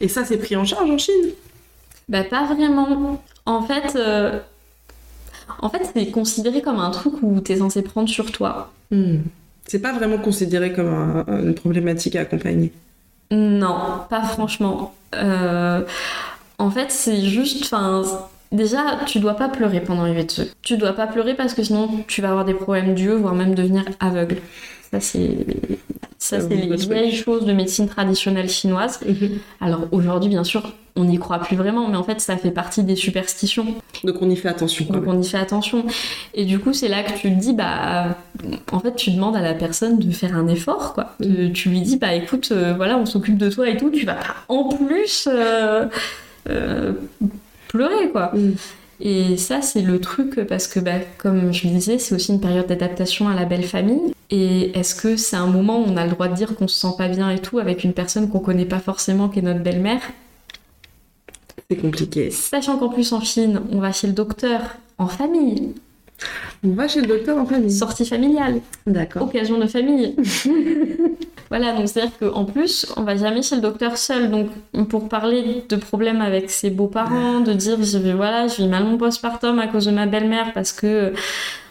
[0.00, 1.30] Et ça, c'est pris en charge en Chine
[2.08, 3.22] Bah pas vraiment.
[3.46, 4.38] En fait, euh,
[5.60, 8.72] en fait c'est considéré comme un truc où t'es censé prendre sur toi.
[8.90, 9.16] Mm.
[9.66, 12.72] C'est pas vraiment considéré comme un- une problématique à accompagner.
[13.30, 14.94] Non, pas franchement.
[15.14, 15.82] Euh,
[16.58, 18.02] en fait, c'est juste, enfin,
[18.52, 20.26] déjà, tu dois pas pleurer pendant les.
[20.62, 23.54] Tu dois pas pleurer parce que sinon, tu vas avoir des problèmes d'yeux, voire même
[23.54, 24.36] devenir aveugle.
[24.94, 25.30] Ça, c'est,
[26.18, 29.00] ça, c'est les vieilles choses de médecine traditionnelle chinoise.
[29.60, 32.84] Alors aujourd'hui, bien sûr, on n'y croit plus vraiment, mais en fait, ça fait partie
[32.84, 33.66] des superstitions.
[34.04, 35.84] Donc on y fait attention Donc on y fait attention.
[36.34, 38.16] Et du coup, c'est là que tu te dis, bah,
[38.70, 41.16] en fait, tu demandes à la personne de faire un effort, quoi.
[41.20, 44.06] Tu- Tu lui dis, bah, écoute, euh, voilà, on s'occupe de toi et tout, tu
[44.06, 45.86] vas pas en plus euh,
[46.48, 46.92] euh,
[47.68, 48.30] pleurer, quoi.
[48.34, 48.52] Mm.
[49.00, 52.40] Et ça, c'est le truc parce que, bah, comme je le disais, c'est aussi une
[52.40, 54.12] période d'adaptation à la belle famille.
[54.30, 56.78] Et est-ce que c'est un moment où on a le droit de dire qu'on se
[56.78, 59.60] sent pas bien et tout avec une personne qu'on connaît pas forcément, qui est notre
[59.62, 60.00] belle-mère?
[61.70, 62.30] C'est compliqué.
[62.30, 64.60] Sachant qu'en plus en Chine, on va chez le docteur
[64.98, 65.72] en famille,
[66.64, 67.70] On va chez le docteur en famille.
[67.72, 69.22] sortie familiale, D'accord.
[69.24, 70.14] occasion de famille.
[71.56, 74.28] voilà, donc c'est-à-dire qu'en plus, on va jamais chez le docteur seul.
[74.28, 74.48] Donc
[74.88, 78.82] pour parler de problèmes avec ses beaux-parents, de dire je vais voilà, je vis mal
[78.82, 81.12] mon postpartum à cause de ma belle-mère parce que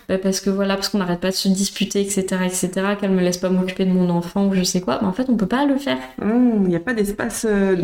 [0.07, 3.19] bah, parce que voilà, parce qu'on n'arrête pas de se disputer, etc., etc., qu'elle me
[3.19, 5.47] laisse pas m'occuper de mon enfant ou je sais quoi, bah, en fait, on peut
[5.47, 5.97] pas le faire.
[6.21, 7.75] Il n'y a pas d'espace euh,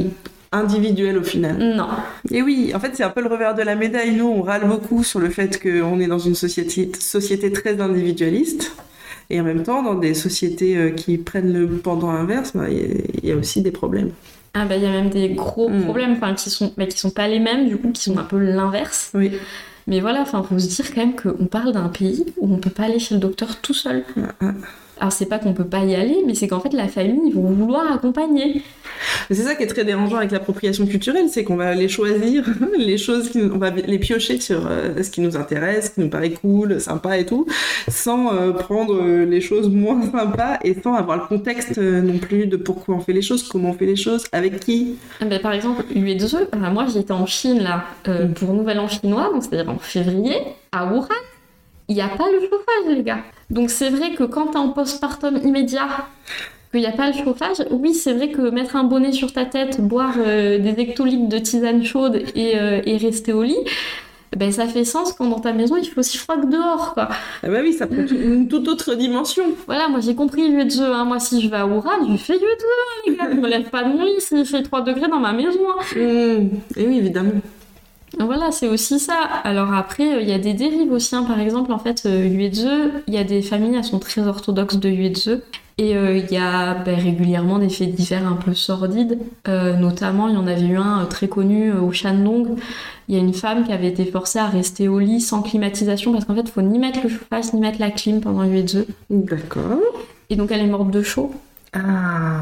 [0.53, 1.57] individuel au final.
[1.57, 1.89] Non.
[2.31, 4.15] Et oui, en fait, c'est un peu le revers de la médaille.
[4.15, 8.71] Nous, on râle beaucoup sur le fait qu'on est dans une société, société très individualiste.
[9.29, 12.77] Et en même temps, dans des sociétés euh, qui prennent le pendant inverse, bah, il
[12.77, 14.11] y a- il y, a aussi des problèmes.
[14.55, 15.83] Ah bah il y a même des gros Mm.
[15.83, 18.23] problèmes, enfin qui sont, bah, qui sont pas les mêmes, du coup qui sont un
[18.23, 19.11] peu l'inverse.
[19.13, 19.31] Oui.
[19.87, 22.69] Mais voilà, enfin faut se dire quand même qu'on parle d'un pays où on peut
[22.71, 24.03] pas aller chez le docteur tout seul.
[24.41, 24.53] Ah,
[24.99, 27.33] Alors c'est pas qu'on peut pas y aller, mais c'est qu'en fait la famille ils
[27.33, 28.62] vont vouloir accompagner.
[29.29, 32.43] C'est ça qui est très dérangeant avec l'appropriation culturelle, c'est qu'on va les choisir,
[32.77, 36.01] les choses, qui, on va les piocher sur euh, ce qui nous intéresse, ce qui
[36.01, 37.45] nous paraît cool, sympa et tout,
[37.88, 42.17] sans euh, prendre euh, les choses moins sympas et sans avoir le contexte euh, non
[42.17, 44.97] plus de pourquoi on fait les choses, comment on fait les choses, avec qui.
[45.21, 48.33] Ah bah, par exemple, Yuezhe, enfin, moi j'étais en Chine là Mm.
[48.33, 50.35] pour Nouvel An chinois, donc c'est-à-dire en février,
[50.71, 51.07] à Wuhan,
[51.89, 53.19] il n'y a pas le chauffage les gars.
[53.49, 55.88] Donc c'est vrai que quand t'es en postpartum immédiat,
[56.71, 59.45] qu'il n'y a pas le chauffage, oui c'est vrai que mettre un bonnet sur ta
[59.45, 63.58] tête, boire euh, des hectolitres de tisane chaude et, euh, et rester au lit,
[64.38, 67.10] ben ça fait sens quand dans ta maison il fait aussi froid que dehors quoi.
[67.43, 69.43] Ah bah oui, ça prend une toute autre dimension.
[69.65, 71.06] Voilà, moi j'ai compris Yuezhe, hein.
[71.06, 72.65] moi si je vais à Wuhan, je fais Yuezhe
[73.08, 75.34] les gars, je me lève pas de mon lit s'il fait 3 degrés dans ma
[75.34, 75.60] maison.
[75.71, 75.84] hein.
[75.95, 76.80] Mmh.
[76.80, 77.32] Et oui, évidemment.
[78.17, 79.22] Voilà, c'est aussi ça.
[79.43, 81.15] Alors après, euh, il y a des dérives aussi.
[81.15, 81.24] hein.
[81.24, 82.67] Par exemple, en fait, Yuezhe,
[83.08, 85.41] il y a des familles, elles sont très orthodoxes de Yuezhe.
[85.78, 89.17] Et euh, il y a ben, régulièrement des faits divers un peu sordides.
[89.48, 92.58] Euh, notamment, il y en avait eu un euh, très connu au Shandong.
[93.08, 96.12] Il y a une femme qui avait été forcée à rester au lit sans climatisation
[96.12, 98.88] parce qu'en fait, il faut ni mettre le chauffage ni mettre la clim pendant Yuezhe.
[99.10, 99.80] D'accord.
[100.30, 101.32] Et donc, elle est morte de chaud.
[101.72, 102.41] Ah.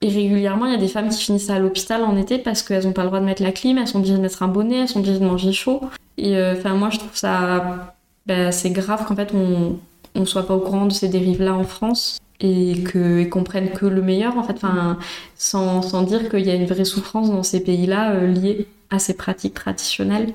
[0.00, 2.84] Et régulièrement, il y a des femmes qui finissent à l'hôpital en été parce qu'elles
[2.84, 4.76] n'ont pas le droit de mettre la clim, elles sont obligées de mettre un bonnet,
[4.82, 5.80] elles sont obligées de manger chaud.
[6.16, 7.94] Et euh, enfin, moi, je trouve ça.
[8.26, 9.76] bah, c'est grave qu'en fait, on,
[10.14, 13.70] on soit pas au courant de ces dérives-là en France et que- et qu'on prenne
[13.70, 14.98] que le meilleur, en fait, enfin,
[15.36, 19.00] sans, sans dire qu'il y a une vraie souffrance dans ces pays-là euh, liée à
[19.00, 20.32] ces pratiques traditionnelles.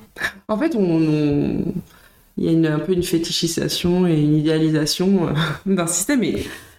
[0.49, 1.63] En fait, il
[2.37, 5.31] y a un peu une fétichisation et une idéalisation euh,
[5.73, 6.21] d'un système.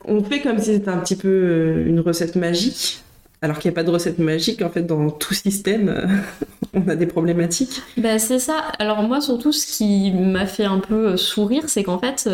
[0.07, 3.01] On fait comme si c'était un petit peu euh, une recette magique,
[3.43, 4.63] alors qu'il n'y a pas de recette magique.
[4.63, 6.07] En fait, dans tout système, euh,
[6.75, 7.83] on a des problématiques.
[7.97, 8.59] Ben, c'est ça.
[8.79, 12.29] Alors moi, surtout, ce qui m'a fait un peu euh, sourire, c'est qu'en fait,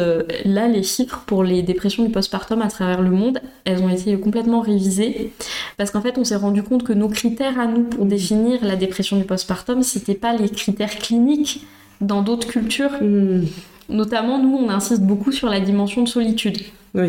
[0.44, 4.18] là, les chiffres pour les dépressions du postpartum à travers le monde, elles ont été
[4.18, 5.32] complètement révisées.
[5.76, 8.76] Parce qu'en fait, on s'est rendu compte que nos critères à nous pour définir la
[8.76, 11.66] dépression du postpartum, c'était pas les critères cliniques
[12.00, 12.92] dans d'autres cultures.
[13.00, 13.44] Hmm,
[13.90, 16.58] Notamment, nous, on insiste beaucoup sur la dimension de solitude.
[16.94, 17.08] oui.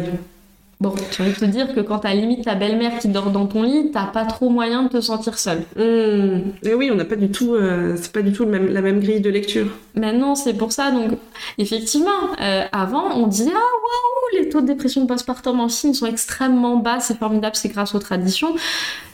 [0.82, 0.89] Bon,
[1.20, 3.91] envie de te dire que quand t'as limite ta belle-mère qui dort dans ton lit,
[3.94, 5.60] t'as pas trop moyen de te sentir seule.
[5.78, 8.67] Hmm, Et oui, on n'a pas du tout, euh, c'est pas du tout le même-
[8.74, 9.67] la même grille de lecture.
[9.96, 10.89] Maintenant, c'est pour ça.
[10.89, 11.12] Donc,
[11.60, 12.10] effectivement,
[12.41, 16.78] euh, avant, on disait Ah, waouh, les taux de dépression postpartum en Chine sont extrêmement
[16.78, 18.56] bas, c'est formidable, c'est grâce aux traditions.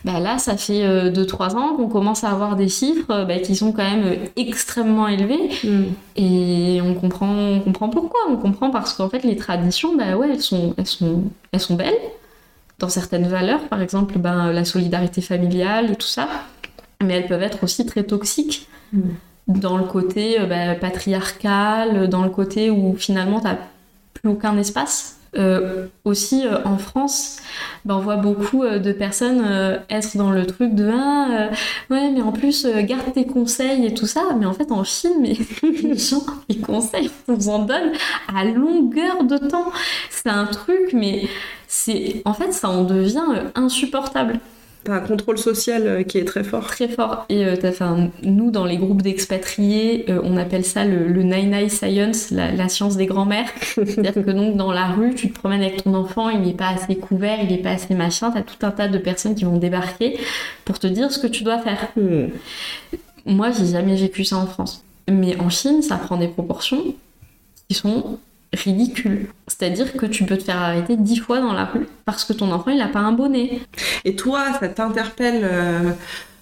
[0.06, 3.56] Bah, là, ça fait 2-3 ans qu'on commence à avoir des chiffres euh, bah, qui
[3.58, 5.50] sont quand même euh, extrêmement élevés.
[5.66, 5.84] Hmm.
[6.16, 8.20] Et on comprend, on comprend pourquoi.
[8.30, 11.24] On comprend parce qu'en fait, les traditions, bah ouais, elles sont, elles sont,
[11.58, 11.94] elles sont belles.
[12.80, 16.28] Dans certaines valeurs, par exemple, ben, la solidarité familiale et tout ça.
[17.04, 19.60] Mais elles peuvent être aussi très toxiques Mm.
[19.60, 23.58] dans le côté euh, bah, patriarcal, dans le côté où finalement, t'as
[24.14, 25.17] plus aucun espace.
[25.36, 27.38] Euh, aussi euh, en France,
[27.86, 29.44] ben, on voit beaucoup euh, de personnes
[29.90, 31.50] être dans le truc de ah,
[31.90, 34.24] ouais mais en plus garde tes conseils et tout ça.
[34.40, 35.22] Mais en fait en Chine
[35.84, 37.92] les gens les conseils on vous en donne
[38.34, 39.72] à longueur de temps.
[40.10, 41.28] C'est un truc mais
[41.68, 44.40] c'est en fait ça en devient insupportable
[44.88, 46.66] T'as un contrôle social euh, qui est très fort.
[46.66, 47.56] très fort et euh,
[48.24, 52.52] nous dans les groupes d'expatriés euh, on appelle ça le, le nine eye science la,
[52.52, 55.94] la science des grands-mères c'est-à-dire que donc dans la rue tu te promènes avec ton
[55.94, 58.88] enfant il n'est pas assez couvert il n'est pas assez machin t'as tout un tas
[58.88, 60.18] de personnes qui vont débarquer
[60.66, 62.28] pour te dire ce que tu dois faire Hmm.
[63.26, 64.84] Moi, j'ai jamais vécu ça en France.
[65.10, 66.96] Mais en Chine, ça prend des proportions
[67.68, 68.20] qui sont
[68.54, 69.28] ridicules.
[69.48, 72.52] C'est-à-dire que tu peux te faire arrêter dix fois dans la rue parce que ton
[72.52, 73.60] enfant, il a pas un bonnet.
[74.06, 75.92] Et toi, ça t'interpelle euh,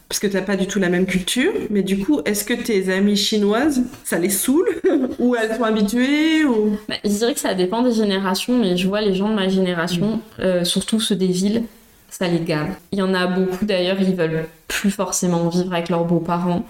[0.07, 2.93] parce que t'as pas du tout la même culture, mais du coup, est-ce que tes
[2.93, 4.67] amies chinoises, ça les saoule
[5.19, 6.77] Ou elles sont habituées ou...
[6.87, 9.49] Bah, je dirais que ça dépend des générations, mais je vois les gens de ma
[9.49, 11.63] génération, euh, surtout ceux des villes,
[12.09, 12.69] ça les gave.
[12.91, 16.65] Il y en a beaucoup d'ailleurs, ils veulent plus forcément vivre avec leurs beaux-parents.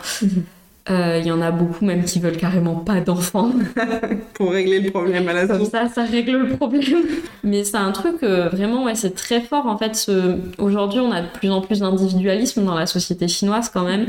[0.89, 3.51] Euh, Il y en a beaucoup même qui veulent carrément pas d'enfants.
[4.35, 7.03] pour régler le problème à la Comme ça, ça règle le problème.
[7.43, 9.65] Mais c'est un truc, euh, vraiment, ouais, c'est très fort.
[9.65, 10.37] En fait, ce...
[10.57, 14.07] aujourd'hui, on a de plus en plus d'individualisme dans la société chinoise quand même.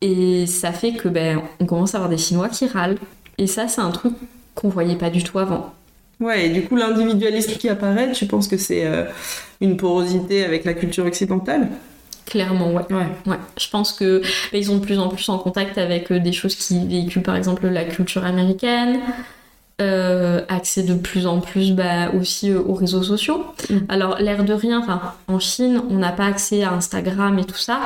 [0.00, 2.96] Et ça fait que ben, on commence à avoir des Chinois qui râlent.
[3.38, 4.14] Et ça, c'est un truc
[4.54, 5.72] qu'on voyait pas du tout avant.
[6.20, 9.04] Ouais, et du coup, l'individualisme qui apparaît, tu penses que c'est euh,
[9.60, 11.68] une porosité avec la culture occidentale?
[12.30, 12.84] Clairement, ouais.
[12.90, 13.08] Ouais.
[13.26, 16.20] Ouais, je pense que ben, ils sont de plus en plus en contact avec euh,
[16.20, 19.00] des choses qui véhiculent par exemple la culture américaine,
[19.80, 23.44] euh, accès de plus en plus bah, aussi euh, aux réseaux sociaux.
[23.68, 23.78] Mm.
[23.88, 27.58] Alors l'air de rien, enfin en Chine, on n'a pas accès à Instagram et tout
[27.58, 27.80] ça,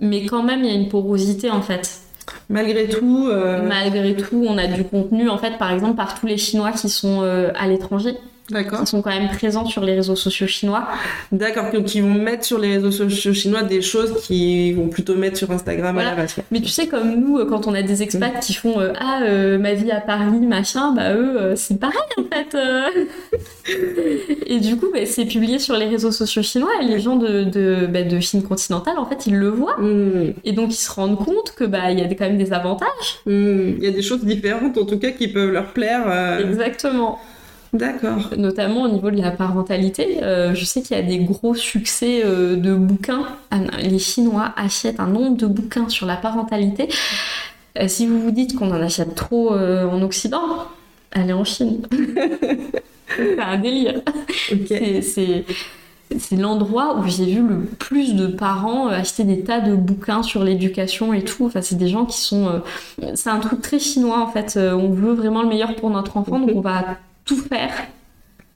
[0.00, 2.00] mais quand même il y a une porosité en fait.
[2.48, 6.26] Malgré tout, euh, Malgré tout, on a du contenu en fait, par exemple par tous
[6.26, 8.14] les Chinois qui sont à l'étranger,
[8.50, 8.80] d'accord.
[8.80, 10.88] qui sont quand même présents sur les réseaux sociaux chinois.
[11.32, 15.16] D'accord, donc ils vont mettre sur les réseaux sociaux chinois des choses qu'ils vont plutôt
[15.16, 16.10] mettre sur Instagram Voilà.
[16.10, 16.36] à la base.
[16.50, 19.22] Mais tu sais, comme nous, euh, quand on a des expats qui font euh, Ah,
[19.22, 22.56] euh, ma vie à Paris, machin, bah eux, euh, c'est pareil en fait.
[24.46, 27.44] et du coup, bah, c'est publié sur les réseaux sociaux chinois et les gens de,
[27.44, 29.78] de, bah, de Chine continentale, en fait, ils le voient.
[29.78, 30.32] Hmm.
[30.44, 33.20] Et donc, ils se rendent compte que bah il y a quand même des avantages.
[33.26, 33.74] Hmm.
[33.78, 36.38] Il y a des choses différentes en tout cas qui peuvent leur plaire.
[36.40, 37.18] Exactement.
[37.72, 38.30] D'accord.
[38.36, 40.22] Notamment au niveau de la parentalité.
[40.22, 43.26] Euh, je sais qu'il y a des gros succès euh, de bouquins.
[43.50, 46.88] Ah, Les Chinois achètent un nombre de bouquins sur la parentalité.
[47.78, 50.40] Euh, si vous vous dites qu'on en achète trop en Occident,
[51.12, 51.82] allez en Chine.
[53.16, 54.00] C'est un délire.
[55.02, 55.44] C'est-
[56.18, 60.42] C'est l'endroit où j'ai vu le plus de parents acheter des tas de bouquins sur
[60.42, 61.44] l'éducation et tout.
[61.44, 62.62] Enfin, c'est des gens qui sont.
[63.14, 64.58] C'est un truc très chinois en fait.
[64.58, 66.96] On veut vraiment le meilleur pour notre enfant, donc on va
[67.28, 67.72] tout faire.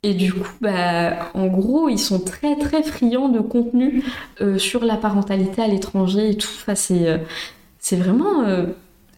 [0.03, 4.03] Et du coup, bah, en gros, ils sont très très friands de contenu
[4.41, 6.49] euh, sur la parentalité à l'étranger et tout.
[6.61, 7.19] Enfin, c'est euh,
[7.79, 8.67] c'est vraiment euh,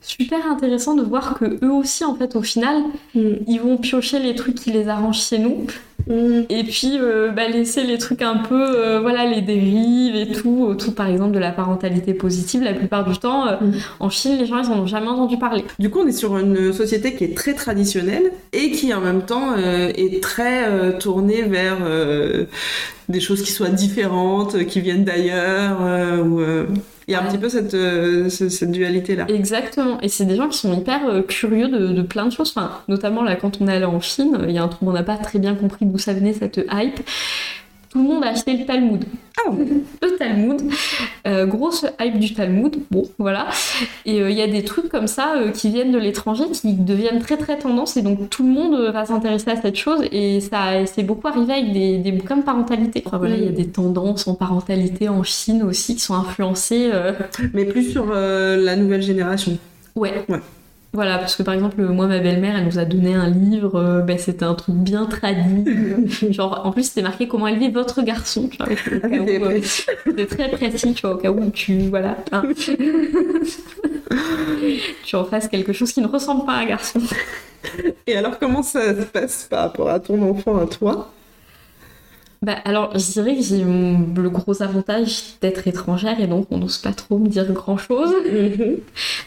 [0.03, 2.83] super intéressant de voir que eux aussi, en fait, au final,
[3.15, 3.37] Hmm.
[3.47, 5.67] ils vont piocher les trucs qui les arrangent chez nous
[6.07, 6.43] Mm.
[6.51, 10.65] Et puis euh, bah, laisser les trucs un peu, euh, voilà, les dérives et tout,
[10.69, 12.63] autour par exemple de la parentalité positive.
[12.63, 13.73] La plupart du temps, euh, Mm.
[14.01, 15.65] en Chine, les gens ils en ont jamais entendu parler.
[15.79, 19.23] Du coup, on est sur une société qui est très traditionnelle et qui en même
[19.23, 22.45] temps euh, est très euh, tournée vers euh,
[23.09, 25.79] des choses qui soient différentes, euh, qui viennent d'ailleurs.
[25.83, 26.67] euh, ou, euh,
[27.07, 29.27] Il y a un petit peu cette, euh, ce- cette dualité-là.
[29.29, 30.01] Exactement.
[30.01, 32.53] Et c'est des gens qui sont hyper euh, curieux de, plein de choses.
[32.57, 34.93] Enfin, notamment là, quand on est allé en Chine, il y a un truc on
[34.93, 37.01] n'a pas très bien compris d'où ça venait cette hype.
[37.95, 39.05] Tout le monde a acheté le Talmud.
[39.39, 39.51] Ah
[40.03, 40.63] Le Talmud.
[41.29, 42.77] Euh, grosse hype du Talmud.
[42.91, 43.47] Bon, voilà.
[44.05, 46.73] Et euh, il y a des trucs comme ça euh, qui viennent de l'étranger qui
[46.73, 47.97] deviennent très très tendance.
[47.97, 50.01] Et donc tout le monde va s'intéresser à cette chose.
[50.11, 53.05] Et ça c'est beaucoup arrivé avec des, des bouquins de parentalité.
[53.07, 56.91] Enfin voilà, il y a des tendances en parentalité en Chine aussi qui sont influencées.
[56.93, 57.13] euh,
[57.53, 59.57] Mais plus sur euh, la nouvelle génération.
[59.95, 60.25] Ouais.
[60.29, 60.41] Ouais.
[60.95, 64.01] Voilà, parce que par exemple, moi, ma belle-mère, elle nous a donné un livre, euh,
[64.01, 65.65] ben, c'était un truc bien traduit.
[66.33, 68.49] Genre, en plus, c'était marqué comment élever votre garçon.
[68.49, 71.89] Tu vois, où, euh, C'était très précis, tu vois, au cas où tu.
[71.89, 72.17] Voilà.
[72.31, 72.45] hein.
[75.05, 77.01] tu en fasses quelque chose qui ne ressemble pas à un garçon.
[78.07, 81.11] Et alors, comment ça se passe par rapport à ton enfant, à toi?
[82.45, 86.77] Bah, alors, je dirais que j'ai le gros avantage d'être étrangère et donc on n'ose
[86.77, 88.13] pas trop me dire grand chose.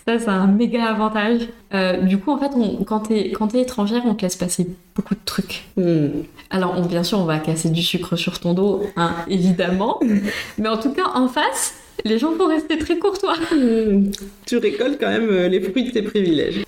[0.06, 1.42] Ça, c'est un méga avantage.
[1.74, 4.68] Euh, du coup, en fait, on- quand t'es quand t'es étrangère, on te laisse passer
[4.96, 5.66] beaucoup de trucs.
[5.78, 6.10] Hmm.
[6.52, 10.00] Alors, on- bien sûr, on va casser du sucre sur ton dos, hein, évidemment.
[10.60, 11.74] Mais en tout cas, en face,
[12.06, 13.34] les gens vont rester très courtois.
[13.52, 14.12] Hmm.
[14.46, 16.64] Tu récoltes quand même euh, les fruits de tes privilèges.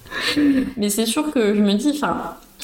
[0.77, 2.17] Mais c'est sûr que je me dis, enfin,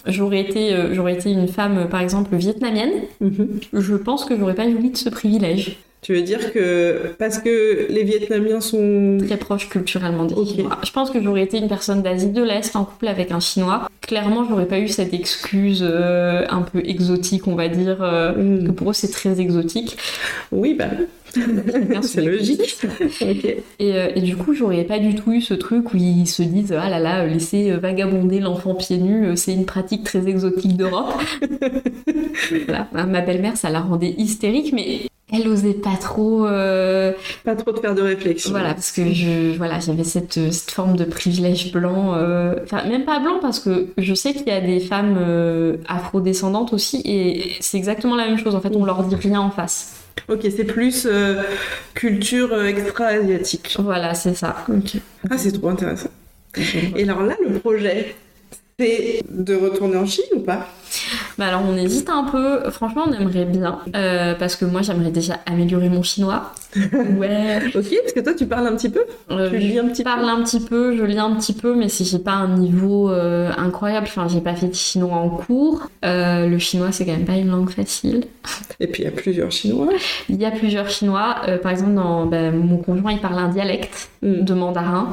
[0.08, 2.91] j'aurais été, euh, j'aurais été une femme, par exemple, vietnamienne,
[3.22, 3.60] Mhm.
[3.74, 5.78] je pense que j'aurais pas joui de ce privilège.
[6.06, 9.18] Tu veux dire que parce que les Vietnamiens sont...
[9.26, 10.50] Très proche culturellement des Ok.
[10.50, 10.78] Chinois.
[10.86, 13.89] Je pense que j'aurais été une personne d'Asie de l'Est en couple avec un Chinois.
[14.02, 18.04] Clairement, j'aurais pas eu cette excuse euh, un peu exotique, on va dire.
[18.04, 18.68] euh, Hmm.
[18.68, 19.98] que pour eux, c'est très exotique.
[20.52, 20.89] Oui, bah,
[22.04, 22.78] c'est logique.
[23.22, 23.63] Et,
[23.96, 26.76] euh, et du coup, j'aurais pas du tout eu ce truc où ils se disent
[26.80, 31.15] Ah là là, euh, laisser vagabonder l'enfant pieds nus, c'est une pratique très exotique d'Europe.
[32.68, 32.88] voilà.
[32.94, 36.46] Ma belle-mère, ça la rendait hystérique, mais elle osait pas trop.
[36.46, 37.12] euh,
[37.44, 38.52] Pas trop de faire de réflexion.
[38.52, 42.14] Voilà, parce que je, voilà, j'avais cette, euh, cette forme de privilège blanc.
[42.16, 45.78] euh, Enfin, même pas blanc, parce que je sais qu'il y a des femmes euh,
[45.88, 48.56] afrodescendantes aussi, et c'est exactement la même chose.
[48.56, 49.96] En fait, on leur dit rien en face.
[50.30, 51.08] Ok, c'est plus
[51.94, 53.76] culture extra-asiatique.
[53.80, 54.56] Voilà, c'est ça.
[55.30, 56.10] Ah, c'est trop intéressant.
[56.96, 58.16] Et alors là, le projet,
[58.80, 60.68] c'est de retourner en Chine ou pas?
[61.38, 65.12] Bah alors on hésite un peu, franchement on aimerait bien, euh, parce que moi j'aimerais
[65.12, 66.52] déjà améliorer mon chinois.
[67.18, 67.62] Ouais.
[67.74, 69.00] Ok, parce que toi, tu parles un petit peu
[69.32, 71.74] Euh, Tu lis un petit je parle un petit peu, je lis un petit peu,
[71.74, 75.30] mais si j'ai pas un niveau euh, incroyable, enfin j'ai pas fait de chinois en
[75.30, 75.90] cours.
[76.04, 78.26] Euh, le chinois c'est quand même pas une langue facile.
[78.82, 79.88] Et puis, il y a plusieurs Chinois.
[80.30, 84.10] Il y a plusieurs chinois, par exemple dans bah, mon conjoint il parle un dialecte
[84.22, 84.44] Hmm.
[84.44, 85.10] de mandarin.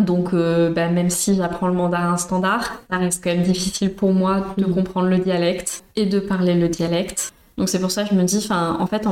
[0.00, 4.12] Donc, euh, bah, même si j'apprends le mandarin standard, ça reste quand même difficile pour
[4.12, 4.74] moi de Mhm.
[4.74, 7.32] comprendre le dialecte et de parler le dialecte.
[7.56, 9.06] Donc, c'est pour ça que je me dis, en fait,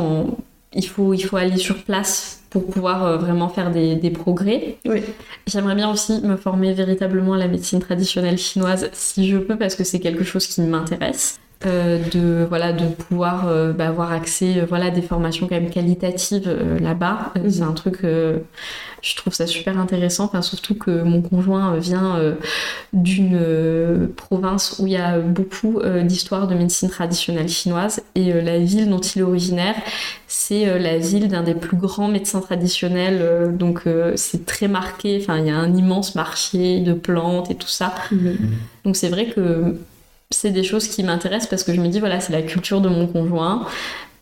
[0.73, 4.79] il, faut, il faut aller sur place pour pouvoir euh, vraiment faire des, des progrès.
[4.87, 5.03] Oui.
[5.47, 9.75] J'aimerais bien aussi me former véritablement à la médecine traditionnelle chinoise si je peux, parce
[9.75, 11.39] que c'est quelque chose qui m'intéresse.
[11.65, 15.55] Euh, de voilà de pouvoir euh, bah, avoir accès euh, voilà à des formations quand
[15.55, 17.33] même qualitatives là-bas.
[17.35, 17.51] Mhm.
[17.51, 20.25] c'est un truc je trouve ça super intéressant.
[20.25, 22.21] Enfin surtout que mon conjoint vient
[22.93, 28.03] d'une province où il y a beaucoup d'histoires de médecine traditionnelle chinoise.
[28.15, 29.77] Et la ville dont il est originaire
[30.27, 33.57] c'est la ville d'un des plus grands médecins traditionnels.
[33.57, 33.85] Donc
[34.17, 35.19] c'est très marqué.
[35.23, 37.95] Enfin il y a un immense marché de plantes et tout ça.
[38.85, 39.77] Donc c'est vrai que
[40.31, 42.89] c'est des choses qui m'intéressent parce que je me dis voilà c'est la culture de
[42.89, 43.67] mon conjoint.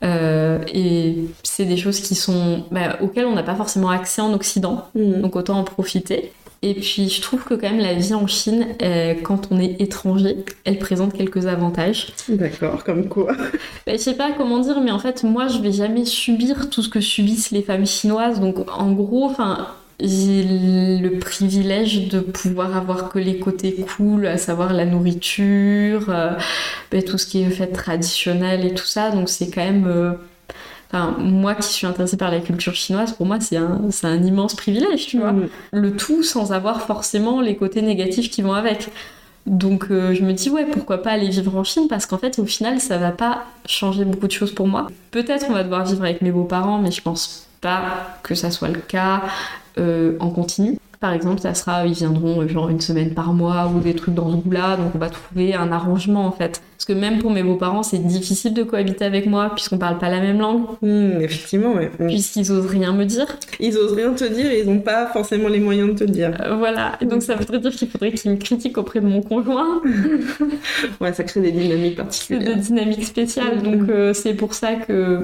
[0.02, 4.34] Euh, et c'est des choses qui sont bah, auxquelles on n'a pas forcément accès en
[4.34, 4.88] Occident.
[4.94, 5.20] Hmm.
[5.20, 6.32] donc autant en profiter.
[6.62, 9.80] Et puis je trouve que quand même la vie en Chine euh, quand on est
[9.80, 12.12] étranger elle présente quelques avantages.
[12.28, 13.34] D'accord, comme quoi.
[13.86, 16.82] Bah, je sais pas comment dire mais en fait moi je vais jamais subir tout
[16.82, 18.40] ce que subissent les femmes chinoises.
[18.40, 19.68] Donc en gros enfin
[20.00, 26.33] j'ai le privilège de pouvoir avoir que les côtés cool, à savoir la nourriture, euh,
[26.90, 29.11] bah, tout ce qui est fait traditionnel et tout ça.
[29.11, 29.87] Donc c'est quand même...
[29.87, 30.12] euh,
[30.92, 34.22] Enfin, moi qui suis intéressée par la culture chinoise, pour moi c'est un, c'est un
[34.22, 35.33] immense privilège, tu vois.
[35.33, 35.48] Hmm.
[35.72, 38.90] Le tout sans avoir forcément les côtés négatifs qui vont avec.
[39.46, 41.88] Donc euh, je me dis ouais pourquoi pas aller vivre en Chine?
[41.88, 44.87] Parce qu'en fait au final ça va pas changer beaucoup de choses pour moi.
[45.11, 48.68] Peut-être on va devoir vivre avec mes beaux-parents mais je pense pas que ça soit
[48.68, 49.22] le cas
[49.77, 50.79] en continu.
[51.05, 54.14] Par exemple, ça sera, ils viendront euh, genre une semaine par mois ou des trucs
[54.14, 56.62] dans ce goût-là, donc on va trouver un arrangement en fait.
[56.78, 60.09] Parce que même pour mes beaux-parents, c'est difficile de cohabiter avec moi puisqu'on parle pas
[60.09, 60.62] la même langue.
[60.80, 61.90] Hmm, effectivement, ouais.
[61.98, 62.07] Hmm.
[62.07, 63.26] Puisqu'ils osent rien me dire.
[63.61, 66.32] Ils osent rien te dire et ils n'ont pas forcément les moyens de te dire.
[66.40, 69.20] Euh, voilà, et donc ça voudrait dire qu'il faudrait qu'ils me critiquent auprès de mon
[69.20, 69.82] conjoint.
[71.02, 72.57] ouais, ça crée des dynamiques particulières.
[72.57, 75.20] Des dynamiques spéciales, donc euh, c'est pour ça que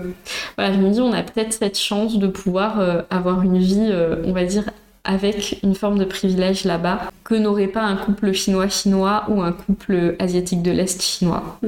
[0.58, 3.90] voilà, je me dis on a peut-être cette chance de pouvoir avoir une vie,
[4.26, 4.64] on va dire,
[5.04, 10.16] avec une forme de privilège là-bas que n'aurait pas un couple chinois-chinois ou un couple
[10.18, 11.58] asiatique de l'Est chinois.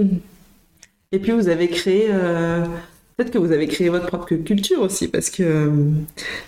[1.12, 2.64] Et puis vous avez créé, euh,
[3.16, 5.70] peut-être que vous avez créé votre propre culture aussi, parce que euh,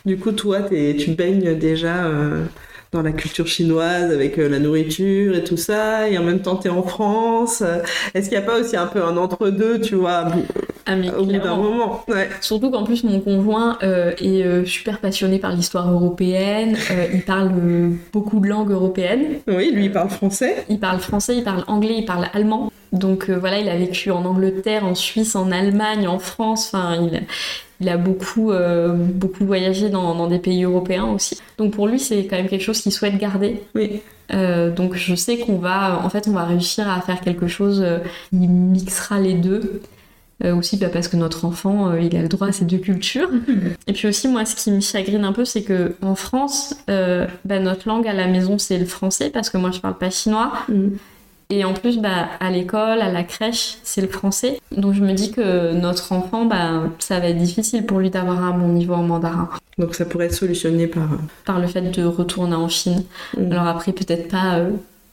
[0.07, 2.45] du coup, toi, tu baignes déjà euh,
[2.93, 6.69] dans la culture chinoise avec la nourriture et tout ça, et en même temps, tu
[6.69, 7.63] es en France.
[8.15, 10.33] Est-ce qu'il n'y a pas aussi un peu un entre-deux, tu vois?
[10.87, 12.05] Ah, au bout d'un moment.
[12.41, 16.77] Surtout qu'en plus, mon conjoint euh, est euh, super passionné par l'histoire européenne.
[16.91, 17.53] Euh, il parle
[18.13, 19.39] beaucoup de langues européennes.
[19.47, 20.65] Oui, lui, il parle français.
[20.69, 22.71] Il parle français, il parle anglais, il parle allemand.
[22.93, 26.71] Donc voilà, il a vécu en Angleterre, en Suisse, en Allemagne, en France.
[26.73, 27.23] Enfin, il,
[27.81, 28.53] il a beaucoup,
[28.97, 31.41] beaucoup voyagé dans, dans, des pays européens aussi.
[31.59, 33.63] Donc pour lui, c'est quand même quelque chose qu'il souhaite garder.
[33.75, 34.01] Oui.
[34.31, 37.85] donc je sais qu'on va, en fait, on va réussir à faire quelque chose
[38.31, 39.81] qui mixera les deux.
[40.43, 42.79] Euh, aussi bah, parce que notre enfant, euh, il a le droit à ces deux
[42.79, 43.31] cultures.
[43.87, 47.27] Et puis aussi, moi, ce qui me chagrine un peu, c'est que en France, euh,
[47.45, 50.11] bah, notre langue à la maison, c'est le français, parce que moi, je parle pas
[50.11, 50.53] chinois.
[50.69, 50.89] Mm.
[51.51, 54.59] Et en plus, bah, à l'école, à la crèche, c'est le français.
[54.77, 58.43] Donc je me dis que notre enfant, bah, ça va être difficile pour lui d'avoir
[58.43, 59.51] un bon niveau en mandarin.
[59.79, 61.09] Donc ça pourrait être solutionné par...
[61.45, 63.05] Par le fait de retourner en Chine.
[63.37, 63.53] Mm.
[63.53, 64.59] Alors après, peut-être pas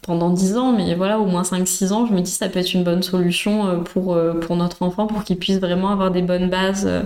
[0.01, 2.59] pendant 10 ans, mais voilà, au moins 5-6 ans, je me dis que ça peut
[2.59, 6.11] être une bonne solution euh, pour, euh, pour notre enfant, pour qu'il puisse vraiment avoir
[6.11, 7.01] des bonnes bases euh,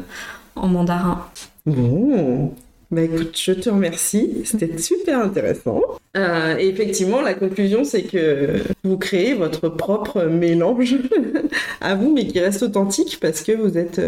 [0.55, 1.25] en mandarin.
[1.65, 2.53] Bon,
[2.91, 5.81] bah écoute, je te remercie, c'était super intéressant.
[6.15, 10.95] et effectivement, la conclusion, c'est que vous créez votre propre mélange
[11.81, 13.99] à vous, mais qui reste authentique parce que vous êtes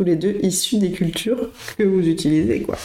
[0.00, 2.78] tous les deux issus des cultures que vous utilisez, quoi.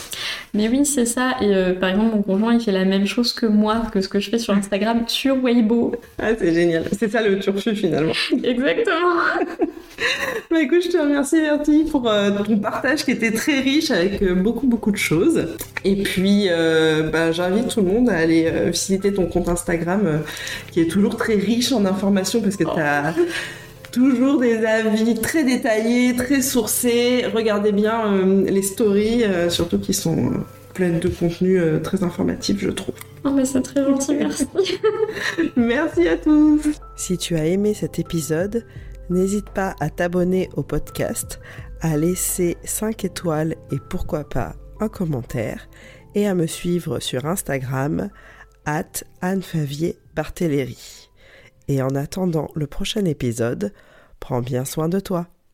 [0.52, 1.36] Mais oui, c'est ça.
[1.40, 4.08] Et euh, par exemple, mon conjoint, il fait la même chose que moi, que ce
[4.08, 5.94] que je fais sur Instagram, sur Weibo.
[6.18, 6.84] Ah, c'est génial.
[6.92, 8.12] C'est ça le turfu, finalement.
[8.44, 9.14] Exactement.
[10.50, 14.20] bah écoute, je te remercie, Bertie, pour euh, ton partage qui était très riche avec
[14.20, 15.46] euh, beaucoup, beaucoup de choses.
[15.86, 16.48] Et puis,
[17.12, 20.20] bah, j'invite tout le monde à aller visiter ton compte Instagram,
[20.70, 23.14] qui est toujours très riche en informations, parce que tu as
[23.96, 27.24] toujours des avis très détaillés, très sourcés.
[27.34, 30.36] Regardez bien euh, les stories, euh, surtout qui sont euh,
[30.74, 32.94] pleines de contenu très informatif, je trouve.
[33.24, 34.46] Oh, mais c'est très gentil, merci.
[35.56, 36.60] merci à tous.
[36.94, 38.66] Si tu as aimé cet épisode,
[39.08, 41.40] n'hésite pas à t'abonner au podcast,
[41.80, 45.70] à laisser 5 étoiles et pourquoi pas un commentaire,
[46.14, 48.10] et à me suivre sur Instagram,
[48.66, 51.08] at Anne Favier Barthéléry.
[51.68, 53.72] Et en attendant le prochain épisode,
[54.26, 55.28] prends bien soin de toi.